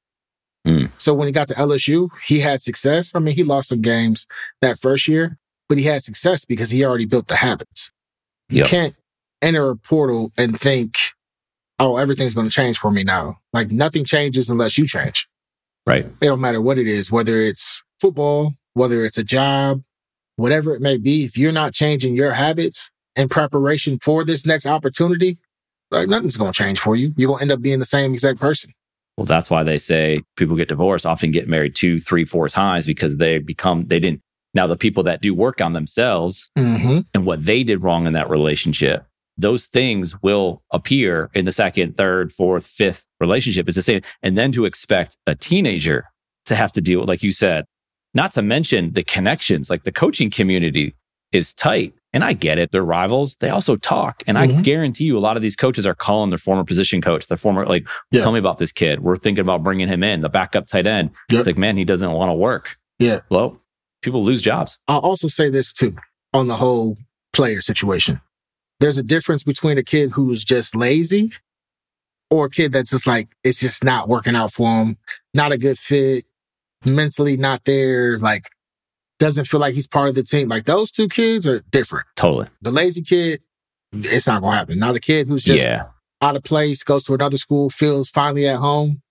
[0.66, 0.90] Mm.
[0.98, 3.12] So when he got to LSU, he had success.
[3.14, 4.26] I mean, he lost some games
[4.60, 5.36] that first year,
[5.68, 7.92] but he had success because he already built the habits.
[8.48, 8.66] You Yep.
[8.68, 9.00] can't
[9.42, 10.94] enter a portal and think,
[11.78, 13.38] oh, everything's going to change for me now.
[13.52, 15.28] Like nothing changes unless you change.
[15.86, 16.04] Right.
[16.04, 19.82] It don't matter what it is, whether it's football, whether it's a job,
[20.36, 21.24] whatever it may be.
[21.24, 25.38] If you're not changing your habits in preparation for this next opportunity,
[25.90, 27.12] like nothing's going to change for you.
[27.16, 28.72] You're going to end up being the same exact person.
[29.16, 32.86] Well, that's why they say people get divorced often get married two, three, four times
[32.86, 34.22] because they become, they didn't.
[34.54, 37.00] Now, the people that do work on themselves Mm-hmm.
[37.14, 39.04] and what they did wrong in that relationship,
[39.36, 43.68] those things will appear in the second, third, fourth, fifth relationship.
[43.68, 44.02] It's the same.
[44.22, 46.06] And then to expect a teenager
[46.46, 47.64] to have to deal with, like you said,
[48.14, 50.94] not to mention the connections, like the coaching community
[51.32, 51.94] is tight.
[52.12, 52.72] And I get it.
[52.72, 53.36] They're rivals.
[53.36, 54.22] They also talk.
[54.26, 54.62] And I Mhm.
[54.64, 57.64] guarantee you a lot of these coaches are calling their former position coach, their former,
[57.66, 58.20] like, Yeah.
[58.22, 59.00] tell me about this kid.
[59.00, 61.10] We're thinking about bringing him in, the backup tight end.
[61.30, 61.38] Yep.
[61.38, 62.78] It's like, man, he doesn't want to work.
[62.98, 63.20] Yeah.
[63.30, 63.60] Well,
[64.02, 64.78] people lose jobs.
[64.88, 65.94] I'll also say this too
[66.32, 66.96] on the whole
[67.32, 68.20] player situation.
[68.80, 71.32] There's a difference between a kid who's just lazy
[72.30, 74.96] or a kid that's just like, it's just not working out for him,
[75.34, 76.24] not a good fit,
[76.84, 78.48] mentally not there, like
[79.20, 80.48] doesn't feel like he's part of the team.
[80.48, 82.06] Like those two kids are different.
[82.16, 82.48] Totally.
[82.62, 83.40] The lazy kid,
[83.92, 84.78] it's not going to happen.
[84.80, 85.84] Now the kid who's just yeah.
[86.20, 89.02] out of place, goes to another school, feels finally at home,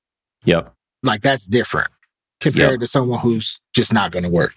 [0.43, 0.73] Yep.
[1.03, 1.91] like that's different
[2.41, 2.79] compared Yep.
[2.81, 4.53] to someone who's just not going to work.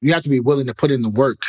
[0.00, 1.42] You have to be willing to put in the work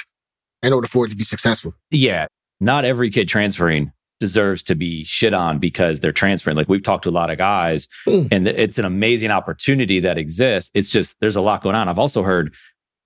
[0.64, 1.74] in order for it to be successful.
[1.92, 2.28] Yeah.
[2.62, 6.56] Not every kid transferring deserves to be shit on because they're transferring.
[6.56, 8.30] Like we've talked to a lot of guys Mm.
[8.32, 10.72] and it's an amazing opportunity that exists.
[10.74, 11.90] It's just there's a lot going on.
[11.90, 12.56] I've also heard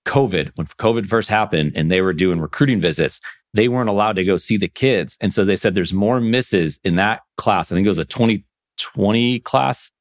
[0.10, 3.22] COVID, when COVID first happened and they were doing recruiting visits,
[3.54, 5.17] they weren't allowed to go see the kids.
[5.22, 7.72] And so they said there's more misses in that class.
[7.72, 9.91] I think it was a 2020 class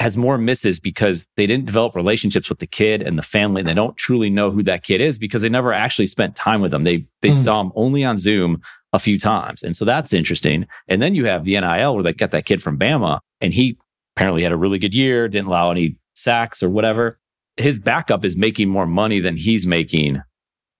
[0.00, 3.60] has more misses because they didn't develop relationships with the kid and the family.
[3.60, 6.60] And they don't truly know who that kid is because they never actually spent time
[6.60, 6.82] with them.
[6.84, 7.44] They, they Mm.
[7.44, 8.60] saw them only on Zoom
[8.92, 9.62] a few times.
[9.62, 10.66] And so that's interesting.
[10.88, 13.78] And then you have the NIL where they got that kid from Bama and he
[14.16, 17.18] apparently had a really good year, didn't allow any sacks or whatever.
[17.56, 20.22] His backup is making more money than he's making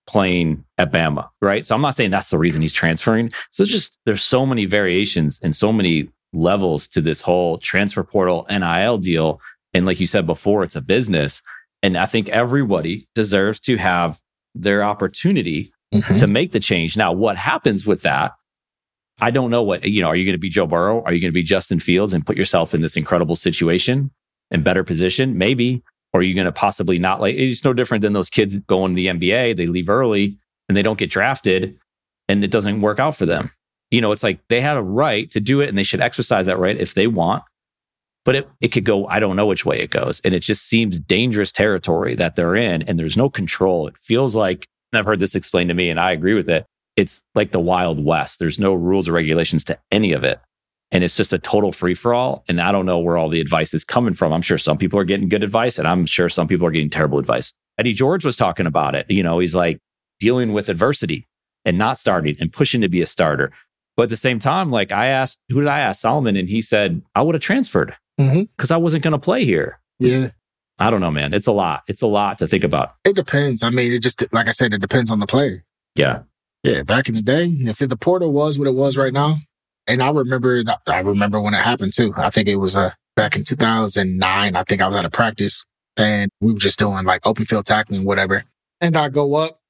[0.07, 1.65] playing at Bama, right?
[1.65, 3.33] So I'm not saying that's the reason he's transferring.
[3.51, 8.47] So just there's so many variations and so many levels to this whole transfer portal
[8.51, 9.41] NIL deal.
[9.73, 11.43] And like you said before, it's a business.
[11.83, 14.21] And I think everybody deserves to have
[14.55, 16.17] their opportunity mm-hmm.
[16.17, 16.97] to make the change.
[16.97, 18.33] Now, what happens with that?
[19.21, 21.03] I don't know what, you know, are you going to be Joe Burrow?
[21.03, 24.11] Are you going to be Justin Fields and put yourself in this incredible situation
[24.51, 25.39] and better position?
[25.39, 25.83] Maybe.
[26.15, 28.93] Or are you going to possibly not like, it's no different than those kids going
[28.93, 29.57] to the NBA.
[29.57, 31.77] They leave early and they don't get drafted
[32.29, 33.51] and it doesn't work out for them.
[33.91, 36.47] You know, it's like they had a right to do it and they should exercise
[36.47, 37.43] that right if they want.
[38.25, 40.21] But it, it could go, I don't know which way it goes.
[40.25, 43.89] And it just seems dangerous territory that they're in and there's no control.
[43.89, 46.65] It feels like, I've heard this explained to me and I agree with it.
[46.95, 48.39] It's like the Wild West.
[48.39, 50.41] There's no rules or regulations to any of it
[50.95, 52.45] and it's just a total free for all.
[52.49, 54.33] And I don't know where all the advice is coming from.
[54.33, 56.89] I'm sure some people are getting good advice, and I'm sure some people are getting
[56.89, 57.53] terrible advice.
[57.79, 59.11] Eddie George was talking about it.
[59.11, 59.81] You know, he's like
[60.21, 61.27] dealing with adversity
[61.65, 63.51] and not starting and pushing to be a starter.
[63.97, 66.01] But at the same time, like I asked, who did I ask?
[66.01, 68.73] Solomon, and he said I would have transferred because mm-hmm.
[68.73, 69.81] I wasn't going to play here.
[69.99, 70.31] Yeah.
[70.79, 71.35] I don't know, man.
[71.35, 71.83] It's a lot.
[71.89, 72.95] It's a lot to think about.
[73.05, 73.65] It depends.
[73.65, 75.65] I mean, it just, like I said, it depends on the player.
[75.97, 76.23] Yeah.
[76.63, 76.83] Yeah.
[76.83, 79.39] Back in the day, if the portal was what it was right now,
[79.87, 82.13] and I remember I remember when it happened too.
[82.17, 84.57] I think it was uh, back in 2009.
[84.57, 85.65] I think I was at a practice
[85.97, 88.45] and we were just doing like open field tackling, whatever.
[88.81, 89.61] And I go up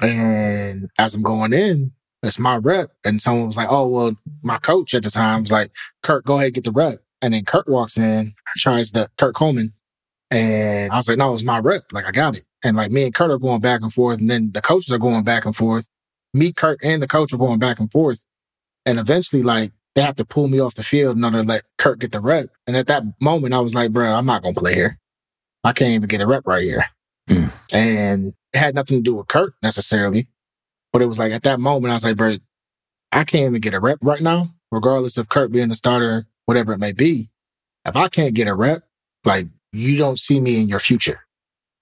[0.00, 2.90] and as I'm going in, it's my rep.
[3.04, 5.70] And someone was like, Oh, well, my coach at the time was like,
[6.02, 6.98] Kurt, go ahead, get the rep.
[7.20, 9.72] And then Kurt walks in, tries to Kurt Coleman.
[10.30, 11.84] And I was like, no, it's my rep.
[11.92, 12.44] Like, I got it.
[12.64, 14.18] And like me and Kurt are going back and forth.
[14.18, 15.86] And then the coaches are going back and forth.
[16.32, 18.24] Me, Kurt, and the coach are going back and forth.
[18.86, 21.62] And eventually, like, they have to pull me off the field in order to let
[21.78, 22.46] Kurt get the rep.
[22.66, 24.98] And at that moment, I was like, bro, I'm not going to play here.
[25.62, 26.84] I can't even get a rep right here.
[27.28, 27.50] Mm.
[27.72, 30.28] And it had nothing to do with Kurt necessarily.
[30.92, 32.36] But it was like at that moment, I was like, bro,
[33.12, 36.72] I can't even get a rep right now, regardless of Kurt being the starter, whatever
[36.72, 37.30] it may be.
[37.86, 38.82] If I can't get a rep,
[39.24, 41.20] like, you don't see me in your future,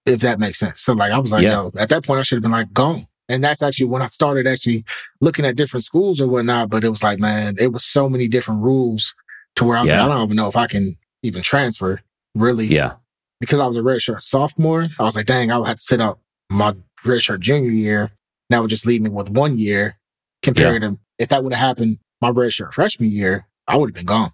[0.07, 0.81] if that makes sense.
[0.81, 1.53] So, like, I was like, yeah.
[1.53, 3.07] yo, at that point, I should have been like, gone.
[3.29, 4.85] And that's actually when I started actually
[5.21, 6.71] looking at different schools or whatnot.
[6.71, 9.15] But it was like, man, it was so many different rules
[9.57, 10.03] to where I was yeah.
[10.03, 12.01] like, I don't even know if I can even transfer
[12.35, 12.67] really.
[12.67, 12.95] Yeah.
[13.41, 16.01] Because I was a redshirt sophomore, I was like, dang, I would have to sit
[16.01, 18.11] out my redshirt junior year.
[18.51, 19.97] That would just leave me with one year
[20.43, 20.91] compared yeah.
[20.91, 24.33] to if that would have happened my redshirt freshman year, I would have been gone.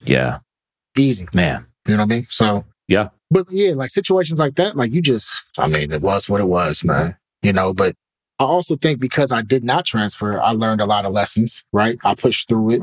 [0.00, 0.38] Yeah.
[0.96, 1.28] Easy.
[1.32, 1.66] Man.
[1.86, 2.26] You know what I mean?
[2.30, 3.10] So yeah.
[3.30, 6.48] But yeah, like situations like that, like you just, I mean, it was what it
[6.48, 7.16] was, man.
[7.42, 7.94] You know, but
[8.40, 11.98] I also think because I did not transfer, I learned a lot of lessons, right?
[12.02, 12.82] I pushed through it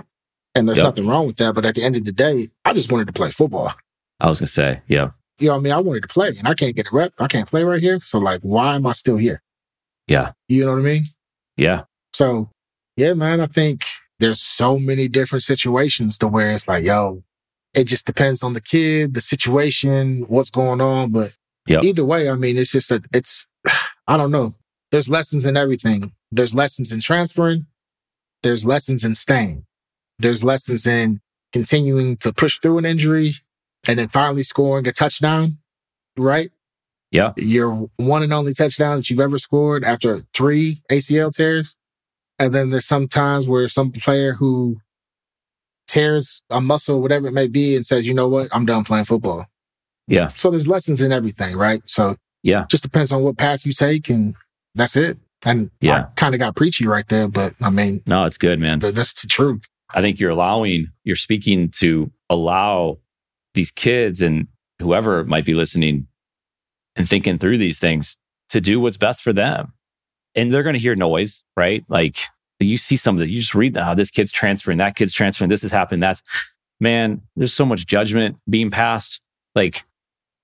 [0.53, 0.85] and there's yep.
[0.85, 1.55] nothing wrong with that.
[1.55, 3.73] But at the end of the day, I just wanted to play football.
[4.19, 5.09] I was going to say, yeah.
[5.39, 5.73] You know what I mean?
[5.73, 7.13] I wanted to play and I can't get a rep.
[7.17, 7.99] I can't play right here.
[8.01, 9.41] So like, why am I still here?
[10.05, 10.33] Yeah.
[10.47, 11.05] You know what I mean?
[11.57, 11.85] Yeah.
[12.13, 12.51] So
[12.95, 13.81] yeah, man, I think
[14.19, 17.23] there's so many different situations to where it's like, yo,
[17.73, 21.11] it just depends on the kid, the situation, what's going on.
[21.11, 21.33] But
[21.65, 21.83] yep.
[21.83, 23.47] either way, I mean, it's just a, it's,
[24.07, 24.53] I don't know
[24.91, 26.13] there's lessons in everything.
[26.31, 27.65] There's lessons in transferring.
[28.43, 29.65] There's lessons in staying.
[30.19, 31.21] There's lessons in
[31.53, 33.33] continuing to push through an injury
[33.87, 35.57] and then finally scoring a touchdown,
[36.17, 36.51] right?
[37.11, 37.33] Yeah.
[37.37, 41.77] Your one and only touchdown that you've ever scored after three ACL tears.
[42.39, 44.77] And then there's some times where some player who
[45.87, 49.05] tears a muscle, whatever it may be, and says, you know what, I'm done playing
[49.05, 49.45] football.
[50.07, 50.27] Yeah.
[50.27, 51.81] So there's lessons in everything, right?
[51.85, 54.35] So yeah, just depends on what path you take and
[54.77, 55.17] that's it.
[55.43, 58.79] And yeah, kind of got preachy right there, but I mean, no, it's good, man.
[58.79, 59.67] That's the truth.
[59.93, 62.99] I think you're allowing, you're speaking to allow
[63.53, 64.47] these kids and
[64.79, 66.07] whoever might be listening
[66.95, 68.17] and thinking through these things
[68.49, 69.73] to do what's best for them.
[70.35, 71.85] And they're going to hear noise, right?
[71.87, 72.17] Like
[72.59, 75.13] you see some of it, you just read how oh, this kid's transferring, that kid's
[75.13, 75.99] transferring, this is happening.
[75.99, 76.23] That's
[76.79, 79.21] man, there's so much judgment being passed.
[79.55, 79.83] Like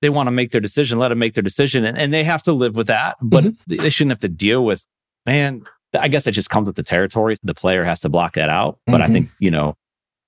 [0.04, 1.86] they want to make their decision, let them make their decision.
[1.86, 3.76] And, and they have to live with that, but mm-hmm.
[3.82, 4.86] they shouldn't have to deal with,
[5.26, 5.64] man,
[5.98, 7.38] I guess that just comes with the territory.
[7.42, 8.80] The player has to block that out.
[8.86, 9.04] But mm-hmm.
[9.04, 9.76] I think, you know,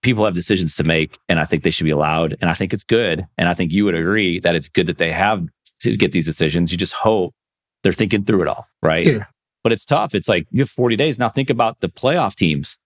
[0.02, 2.38] people have decisions to make and I think they should be allowed.
[2.40, 3.28] And I think it's good.
[3.38, 5.46] And I think you would agree that it's good that they have
[5.82, 6.72] to get these decisions.
[6.72, 7.34] You just hope
[7.84, 9.06] they're thinking through it all, right?
[9.06, 9.26] Yeah.
[9.62, 10.16] But it's tough.
[10.16, 11.20] It's like you have 40 days.
[11.20, 12.78] Now think about the playoff teams.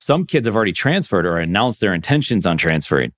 [0.00, 3.12] Some kids have already transferred or announced their intentions on transferring.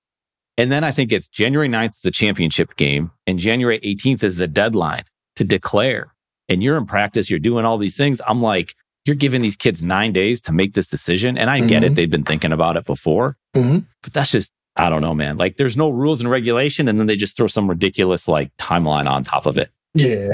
[0.61, 4.37] And then I think it's January 9th is the championship game and January 18th is
[4.37, 5.05] the deadline
[5.37, 6.13] to declare.
[6.51, 8.21] And you're in practice, you're doing all these things.
[8.29, 8.75] I'm like,
[9.07, 11.39] you're giving these kids nine days to make this decision.
[11.39, 11.69] And I mm-hmm.
[11.69, 11.87] get it.
[11.87, 11.95] Mm-hmm.
[11.95, 13.79] They've been thinking about it before, mm-hmm.
[14.03, 15.39] but that's just, I don't know, man.
[15.39, 19.11] Like there's no rules and regulation, and then they just throw some ridiculous like timeline
[19.11, 19.71] on top of it.
[19.95, 20.33] Yeah,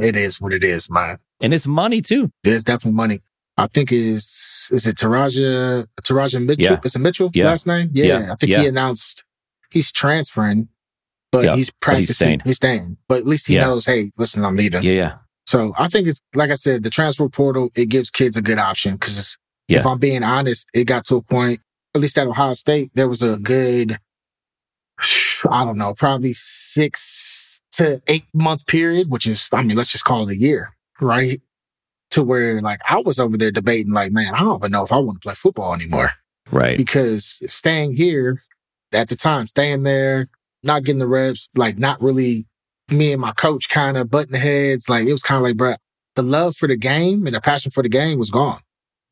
[0.00, 1.18] it is what it is, man.
[1.42, 2.30] And it's money too.
[2.44, 3.20] There's definitely money.
[3.58, 6.64] I think is is it Teradja Teradja Mitchell?
[6.64, 6.80] Yeah.
[6.82, 7.44] Is it Mitchell Yeah.
[7.44, 7.90] last name?
[7.92, 8.32] Yeah, Yeah.
[8.32, 8.60] I think Yeah.
[8.62, 9.24] he announced
[9.70, 10.68] he's transferring,
[11.32, 11.56] but Yeah.
[11.56, 12.06] he's But practicing.
[12.06, 12.40] he's staying.
[12.44, 12.96] He's staying.
[13.08, 13.62] But at least he Yeah.
[13.66, 14.82] knows, hey, listen, I'm leaving.
[14.82, 15.14] Yeah, yeah,
[15.46, 18.58] So I think it's like I said, the transfer portal it gives kids a good
[18.58, 19.36] option because
[19.68, 19.80] Yeah.
[19.80, 21.60] if I'm being honest, it got to a point.
[21.94, 23.98] At least at Ohio State, there was a good,
[25.50, 30.04] I don't know, probably six to eight month period, which is, I mean, let's just
[30.04, 31.40] call it a year, right?
[32.10, 34.92] To where like I was over there debating, like, man, I don't even know if
[34.92, 36.12] I want to play football anymore
[36.50, 36.76] right.
[36.76, 38.42] because staying here
[38.96, 40.28] at the time, staying there,
[40.62, 42.46] not getting the reps, like not really
[42.88, 44.88] me and my coach kind of butting heads.
[44.88, 45.76] Like it was kind of like, bruh,
[46.14, 48.60] the love for the game and the passion for the game was gone.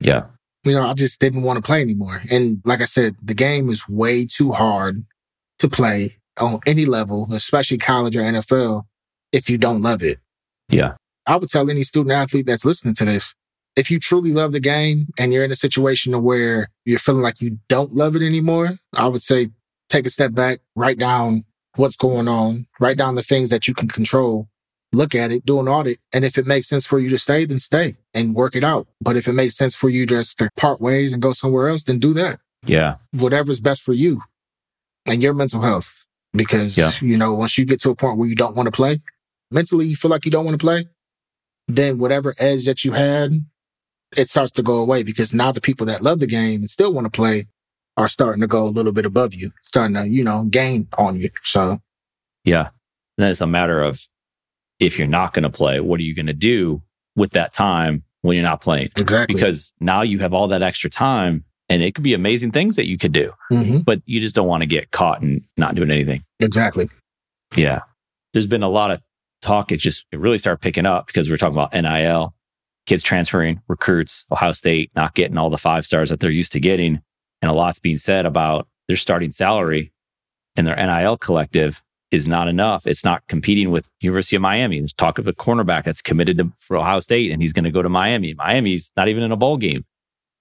[0.00, 0.26] Yeah,
[0.64, 2.20] You know, I just didn't want to play anymore.
[2.30, 5.04] And like I said, the game is way too hard
[5.60, 8.84] to play on any level, especially college or NFL,
[9.32, 10.18] if you don't love it.
[10.68, 10.94] yeah,
[11.26, 13.34] I would tell any student athlete that's listening to this,
[13.76, 17.40] if you truly love the game and you're in a situation where you're feeling like
[17.40, 19.48] you don't love it anymore, I would say
[19.94, 21.44] take a step back, write down
[21.76, 24.48] what's going on, write down the things that you can control,
[24.92, 25.98] look at it, do an audit.
[26.12, 28.86] And if it makes sense for you to stay, then stay and work it out.
[29.00, 31.84] But if it makes sense for you just to part ways and go somewhere else,
[31.84, 32.40] then do that.
[32.66, 34.22] yeah, Whatever's best for you
[35.06, 36.04] and your mental health.
[36.32, 36.92] Because, Yeah.
[37.00, 39.00] you know, once you get to a point where you don't want to play,
[39.50, 40.88] mentally you feel like you don't want to play,
[41.68, 43.44] then whatever edge that you had,
[44.16, 46.92] it starts to go away because now the people that love the game and still
[46.92, 47.46] want to play
[47.96, 51.16] are starting to go a little bit above you, starting to, you know, gain on
[51.16, 51.30] you.
[51.42, 51.80] So,
[52.44, 52.70] yeah.
[53.18, 54.00] then it's a matter of
[54.80, 56.82] if you're not going to play, what are you going to do
[57.16, 58.90] with that time when you're not playing?
[58.96, 59.34] exactly.
[59.34, 62.86] Because now you have all that extra time and it could be amazing things that
[62.86, 65.90] you could do, hmm but you just don't want to get caught and not doing
[65.90, 66.24] anything.
[66.40, 66.88] Exactly.
[67.54, 67.80] Yeah.
[68.32, 69.00] There's been a lot of
[69.40, 69.70] talk.
[69.70, 72.34] It just, it really started picking up because we're talking about NIL,
[72.86, 76.60] kids transferring, recruits, Ohio State not getting all the five stars that they're used to
[76.60, 77.00] getting.
[77.44, 79.92] And a lot's being said about their starting salary
[80.56, 82.86] and their NIL collective is not enough.
[82.86, 84.80] It's not competing with University of Miami.
[84.80, 87.70] There's talk of a cornerback that's committed to, for Ohio State and he's going to
[87.70, 88.32] go to Miami.
[88.32, 89.84] Miami's not even in a bowl game.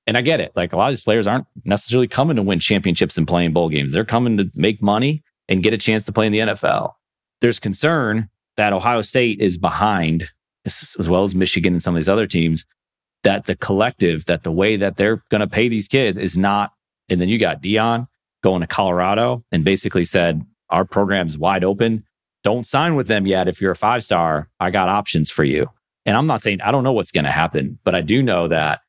[0.07, 0.53] And I get it.
[0.55, 3.67] Like a lot of these players aren't necessarily coming to win championships and playing bowl
[3.67, 3.91] games.
[3.91, 6.93] They're coming to make money and get a chance to play in the NFL.
[7.41, 10.29] There's concern that Ohio State is behind,
[10.63, 12.65] as as well as Michigan and some of these other teams,
[13.23, 16.71] that the collective, that the way that they're going to pay these kids is not.
[17.09, 18.07] And then you got Deion
[18.43, 22.03] going to Colorado and basically said, Our program's wide open.
[22.43, 23.47] Don't sign with them yet.
[23.47, 25.69] If you're a five star, I got options for you.
[26.05, 28.49] And I'm not saying I don't know what's going to happen, but I do know
[28.49, 28.81] that,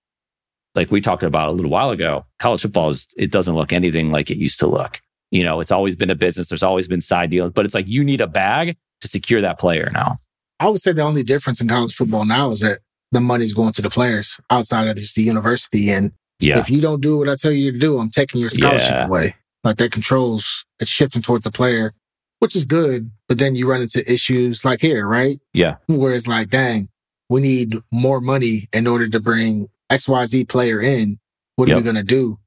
[0.74, 4.10] like we talked about a little while ago, college football is, it doesn't look anything
[4.10, 5.00] like it used to look.
[5.30, 6.48] You know, it's always been a business.
[6.48, 9.60] There's always been side deals, but it's like you need a bag to secure that
[9.60, 10.16] player now.
[10.58, 12.80] I would say the only difference in college football now is that
[13.12, 15.90] the money's going to the players outside of just the university.
[15.90, 16.58] And Yeah.
[16.58, 19.06] if you don't do what I tell you to do, I'm taking your scholarship Yeah.
[19.06, 19.36] away.
[19.62, 21.94] Like that controls, it's shifting towards the player,
[22.40, 23.10] which is good.
[23.28, 25.38] But then you run into issues like here, right?
[25.54, 25.76] Yeah.
[25.86, 26.88] Where it's like, dang,
[27.30, 31.18] we need more money in order to bring XYZ player in.
[31.56, 31.76] What are Yep.
[31.78, 32.38] we going to do?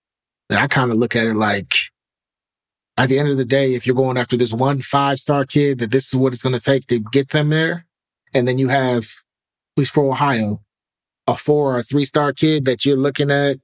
[0.49, 1.73] And I kind of look at it like,
[2.97, 5.79] at the end of the day, if you're going after this one five star kid,
[5.79, 7.85] that this is what it's going to take to get them there.
[8.33, 10.61] And then you have, at least for Ohio,
[11.27, 13.57] a four or three star kid that you're looking at.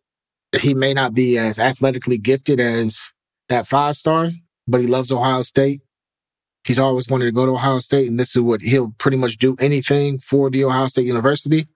[0.61, 2.99] He may not be as athletically gifted as
[3.49, 4.31] that five star,
[4.67, 5.81] but he loves Ohio State.
[6.65, 9.37] He's always wanted to go to Ohio State, and this is what he'll pretty much
[9.37, 11.67] do anything for the Ohio State University.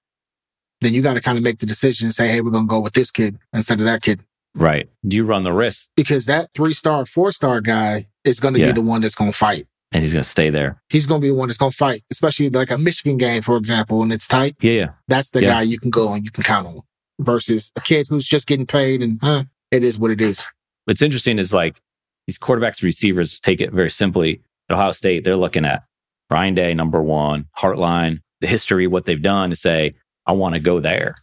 [0.81, 2.69] Then you got to kind of make the decision and say, hey, we're going to
[2.69, 4.21] go with this kid instead of that kid.
[4.55, 4.87] Right.
[5.05, 8.59] Do you run the risk Because that three star, four star guy is going to
[8.59, 8.67] Yeah.
[8.67, 9.67] be the one that's going to fight.
[9.91, 10.81] and he's going to stay there?
[10.89, 13.41] He's going to be the one that's going to fight, especially like a Michigan game,
[13.41, 14.55] for example, and it's tight.
[14.61, 14.71] Yeah.
[14.71, 14.87] Yeah.
[15.07, 15.49] That's the Yeah.
[15.49, 16.81] guy you can go and you can count on
[17.19, 20.47] versus a kid who's just getting paid and huh, it is what it is.
[20.85, 21.81] What's interesting is like
[22.27, 24.41] these quarterbacks, receivers take it very simply.
[24.69, 25.83] At Ohio State, they're looking at
[26.29, 29.95] Ryan Day, number one, Hartline, the history, what they've done to say,
[30.25, 31.15] I want to go there.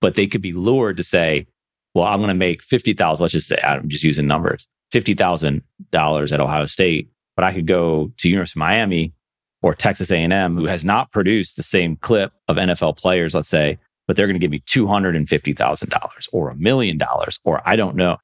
[0.00, 1.46] But they could be lured to say,
[1.94, 3.22] well, I'm going to make 50,000.
[3.22, 8.12] Let's just say, I'm just using numbers, $50,000 at Ohio State, but I could go
[8.18, 9.14] to University of Miami
[9.62, 13.78] or Texas A&M, who has not produced the same clip of NFL players, let's say,
[14.06, 18.18] but they're going to give me $250,000 or a million dollars, or I don't know.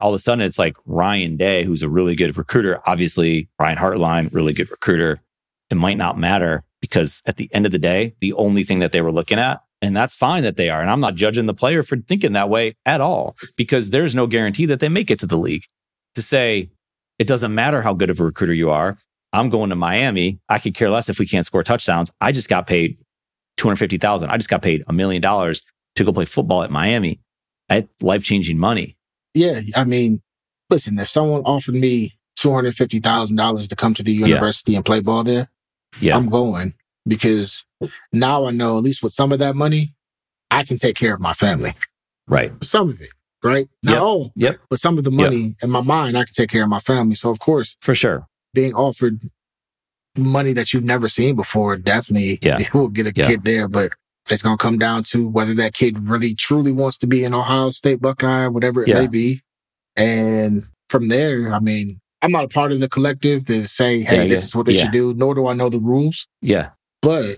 [0.00, 2.80] All of a sudden, it's like Ryan Day, who's a really good recruiter.
[2.86, 5.20] Obviously, Brian Hartline, really good recruiter.
[5.70, 8.92] It might not matter because at the end of the day, the only thing that
[8.92, 10.80] they were looking at, and that's fine that they are.
[10.80, 14.26] And I'm not judging the player for thinking that way at all because there's no
[14.26, 15.64] guarantee that they make it to the league.
[16.16, 16.70] To say,
[17.18, 18.96] it doesn't matter how good of a recruiter you are.
[19.32, 20.38] I'm going to Miami.
[20.48, 22.12] I could care less if we can't score touchdowns.
[22.20, 22.98] I just got paid
[23.56, 24.28] 250,000.
[24.30, 25.62] I just got paid a million dollars
[25.96, 27.20] to go play football at Miami.
[27.68, 28.96] That's life changing money.
[29.34, 29.60] Yeah.
[29.76, 30.22] I mean,
[30.70, 34.78] listen, if someone offered me $250,000 to come to the university yeah.
[34.78, 35.48] and play ball there,
[36.00, 36.16] yeah.
[36.16, 36.74] I'm going
[37.06, 37.64] because
[38.12, 39.94] now I know at least with some of that money,
[40.50, 41.72] I can take care of my family.
[42.26, 42.52] Right.
[42.62, 43.10] Some of it,
[43.42, 43.68] right?
[43.82, 44.02] Not yep.
[44.02, 44.56] all, yep.
[44.70, 45.54] but some of the money yep.
[45.62, 47.14] in my mind, I can take care of my family.
[47.14, 49.20] So of course, for sure, being offered
[50.16, 52.58] money that you've never seen before, definitely yeah.
[52.74, 53.26] will get a yeah.
[53.26, 53.68] kid there.
[53.68, 53.92] But
[54.30, 57.34] it's going to come down to whether that kid really truly wants to be an
[57.34, 59.00] Ohio State Buckeye, whatever it yeah.
[59.00, 59.40] may be.
[59.96, 64.28] And from there, I mean, I'm not a part of the collective to say, hey,
[64.28, 66.26] this is what they should do, nor do I know the rules.
[66.40, 66.70] Yeah.
[67.02, 67.36] But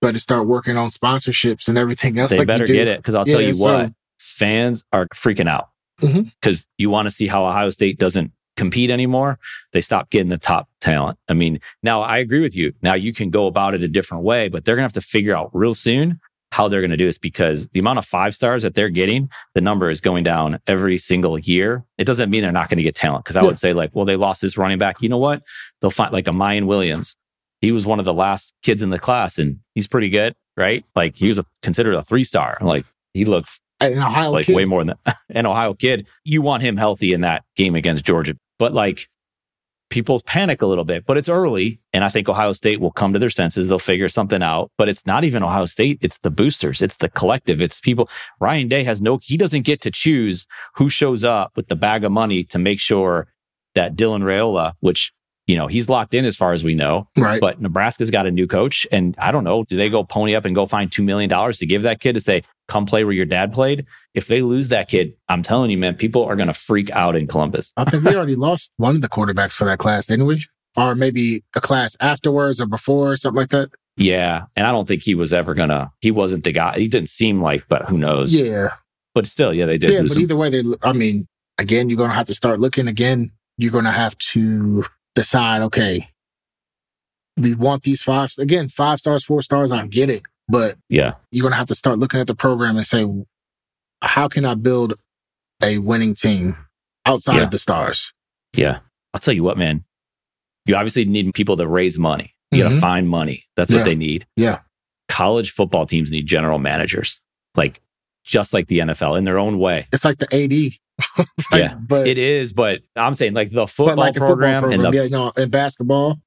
[0.00, 2.30] better start working on sponsorships and everything else.
[2.30, 5.70] They like better get it because I'll tell you so, what, fans are freaking out
[6.00, 6.70] because mm-hmm.
[6.78, 9.38] you want to see how Ohio State doesn't compete anymore.
[9.72, 11.18] They stop getting the top talent.
[11.28, 12.74] I mean, now I agree with you.
[12.82, 15.08] Now you can go about it a different way, but they're going to have to
[15.08, 18.34] figure out real soon how they're going to do this because the amount of five
[18.34, 21.84] stars that they're getting, the number is going down every single year.
[21.98, 23.24] It doesn't mean they're not going to get talent.
[23.24, 23.46] Cause I yeah.
[23.46, 25.02] would say like, well, they lost this running back.
[25.02, 25.42] You know what?
[25.80, 27.16] They'll find like a Miyan Williams.
[27.60, 30.84] He was one of the last kids in the class and he's pretty good, right?
[30.96, 32.56] Like he was a, considered a three star.
[32.60, 34.56] Like he looks an Ohio like kid.
[34.56, 35.16] way more than that.
[35.30, 36.08] An Ohio kid.
[36.24, 38.36] You want him healthy in that game against Georgia.
[38.58, 39.08] But like
[39.90, 41.80] people panic a little bit, but it's early.
[41.92, 43.68] And I think Ohio State will come to their senses.
[43.68, 44.70] They'll figure something out.
[44.76, 45.98] But it's not even Ohio State.
[46.00, 46.82] It's the boosters.
[46.82, 47.60] It's the collective.
[47.60, 48.08] It's people.
[48.40, 52.04] Ryan Day has no, he doesn't get to choose who shows up with the bag
[52.04, 53.28] of money to make sure
[53.74, 55.12] that Dylan Raiola, which
[55.48, 57.08] you know, he's locked in as far as we know.
[57.16, 57.40] Right.
[57.40, 58.86] But Nebraska's got a new coach.
[58.92, 61.66] And I don't know, do they go pony up and go find $2 million to
[61.66, 63.86] give that kid to say, come play where your dad played?
[64.14, 67.16] If they lose that kid, I'm telling you, man, people are going to freak out
[67.16, 67.72] in Columbus.
[67.76, 70.46] I think we already lost one of the quarterbacks for that class, didn't we?
[70.76, 73.70] Or maybe a class afterwards or before, something like that.
[73.96, 74.44] Yeah.
[74.54, 76.78] And I don't think he was ever going to, he wasn't the guy.
[76.78, 78.32] He didn't seem like, but who knows?
[78.32, 78.74] Yeah.
[79.14, 79.90] But still, yeah, they did.
[79.90, 80.22] Yeah, but him.
[80.22, 81.26] either way, they, I mean,
[81.58, 83.32] again, you're going to have to start looking again.
[83.56, 84.84] You're going to have to
[85.16, 86.10] decide, okay,
[87.36, 89.72] we want these five again, five stars, four stars.
[89.72, 92.86] I get it, but yeah, you're gonna have to start looking at the program and
[92.86, 93.06] say,
[94.02, 94.94] how can I build
[95.62, 96.56] a winning team
[97.06, 97.42] outside yeah.
[97.42, 98.12] of the stars?
[98.56, 98.78] Yeah,
[99.12, 99.84] I'll tell you what, man.
[100.66, 102.34] You obviously need people to raise money.
[102.50, 102.68] You mm-hmm.
[102.68, 103.44] got to find money.
[103.56, 103.78] That's yeah.
[103.78, 104.26] what they need.
[104.36, 104.60] Yeah.
[105.08, 107.20] College football teams need general managers,
[107.54, 107.80] like
[108.24, 109.86] just like the NFL in their own way.
[109.92, 110.72] It's like the AD.
[111.50, 112.52] like, yeah, but it is.
[112.52, 115.50] But I'm saying like the football, like program, football program, and the yeah, no, and
[115.50, 116.20] basketball,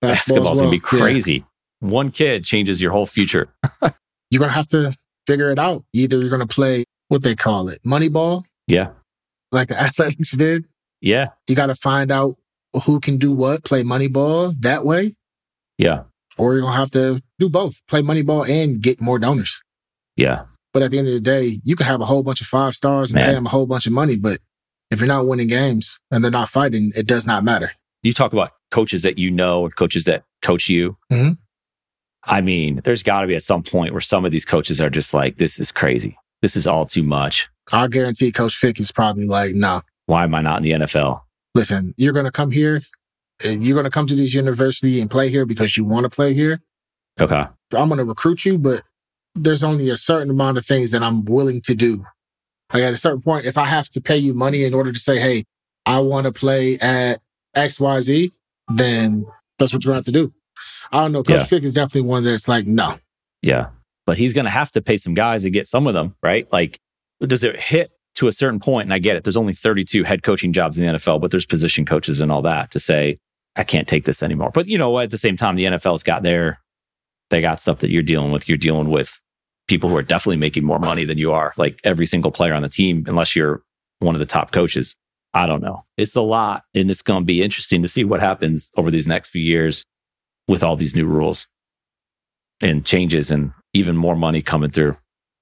[0.00, 0.66] Basketball's well.
[0.66, 1.44] gonna be crazy.
[1.80, 3.48] One kid changes your whole future.
[4.30, 4.94] you're gonna have to
[5.26, 5.84] figure it out.
[5.92, 8.44] Either you're gonna play what they call it, money ball.
[8.66, 8.90] Yeah.
[9.52, 10.66] Like the athletics did.
[11.00, 11.28] Yeah.
[11.46, 12.36] You gotta find out
[12.84, 15.14] who can do what, play money ball that way.
[15.78, 16.04] Yeah.
[16.36, 17.80] Or you're gonna have to do both.
[17.86, 19.62] Play money ball and get more donors.
[20.16, 20.44] Yeah.
[20.72, 22.74] But at the end of the day, you can have a whole bunch of five
[22.74, 23.26] stars and Man.
[23.26, 24.40] pay them a whole bunch of money, but
[24.90, 27.72] if you're not winning games and they're not fighting, it does not matter.
[28.02, 30.96] You talk about coaches that you know or coaches that coach you.
[31.12, 31.32] Mm-hmm.
[32.28, 34.90] I mean, there's got to be at some point where some of these coaches are
[34.90, 36.16] just like, this is crazy.
[36.42, 37.48] This is all too much.
[37.72, 39.76] I guarantee Coach Fick is probably like, no.
[39.76, 39.80] Nah.
[40.06, 41.22] Why am I not in the NFL?
[41.54, 42.82] Listen, you're going to come here
[43.42, 46.10] and you're going to come to this university and play here because you want to
[46.10, 46.60] play here.
[47.18, 47.46] Okay.
[47.72, 48.82] I'm going to recruit you, but
[49.34, 52.04] there's only a certain amount of things that I'm willing to do.
[52.72, 54.98] Like at a certain point, if I have to pay you money in order to
[54.98, 55.44] say, hey,
[55.86, 57.20] I want to play at
[57.56, 58.32] XYZ,
[58.74, 59.26] then
[59.58, 60.32] that's what you're going to have to do.
[60.92, 61.22] I don't know.
[61.22, 61.44] Coach yeah.
[61.44, 62.98] Fick is definitely one that's like, no.
[63.42, 63.68] Yeah.
[64.06, 66.50] But he's going to have to pay some guys to get some of them, right?
[66.52, 66.80] Like,
[67.20, 68.86] does it hit to a certain point?
[68.86, 69.24] And I get it.
[69.24, 72.42] There's only 32 head coaching jobs in the NFL, but there's position coaches and all
[72.42, 73.18] that to say,
[73.56, 74.50] I can't take this anymore.
[74.52, 75.04] But you know what?
[75.04, 76.60] At the same time, the NFL's got their,
[77.30, 78.48] they got stuff that you're dealing with.
[78.48, 79.20] You're dealing with
[79.66, 82.62] people who are definitely making more money than you are, like every single player on
[82.62, 83.62] the team, unless you're
[83.98, 84.96] one of the top coaches.
[85.34, 85.84] I don't know.
[85.96, 86.62] It's a lot.
[86.74, 89.84] And it's going to be interesting to see what happens over these next few years
[90.48, 91.46] with all these new rules
[92.60, 94.96] and changes and even more money coming through.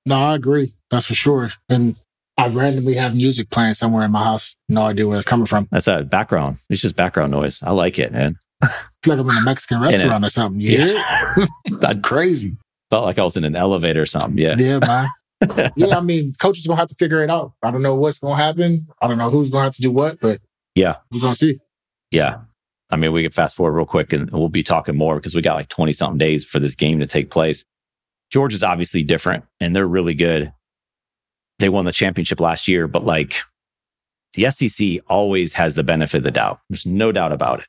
[0.05, 0.73] No, I agree.
[0.91, 1.51] That's for sure.
[1.69, 1.97] And
[2.37, 4.57] I randomly have music playing somewhere in my house.
[4.69, 5.69] No idea where it's coming from.
[5.71, 6.59] That's a background.
[6.69, 7.63] It's just background noise.
[7.63, 8.39] I like it, man.
[8.63, 8.69] I
[9.03, 10.61] feel like I'm in a Mexican restaurant or something.
[10.61, 11.35] Yeah.
[11.81, 12.57] That's crazy.
[12.91, 14.39] Felt like I was in an elevator or something.
[14.39, 14.55] Yeah.
[14.59, 15.09] Yeah, man.
[15.77, 17.53] yeah, I mean, coaches gonna have to figure it out.
[17.63, 18.89] I don't know what's gonna happen.
[19.03, 20.41] I don't know who's gonna have to do what, but
[20.75, 21.61] yeah, we're gonna see.
[22.11, 22.39] Yeah.
[22.91, 25.43] I mean, we can fast forward real quick and we'll be talking more because we
[25.43, 27.65] got like 20 something days for this game to take place.
[28.31, 30.53] Georgia's obviously different and they're really good.
[31.59, 33.37] They won the championship last year, but like
[34.35, 36.61] the SEC always has the benefit of the doubt.
[36.69, 37.67] There's no doubt about it.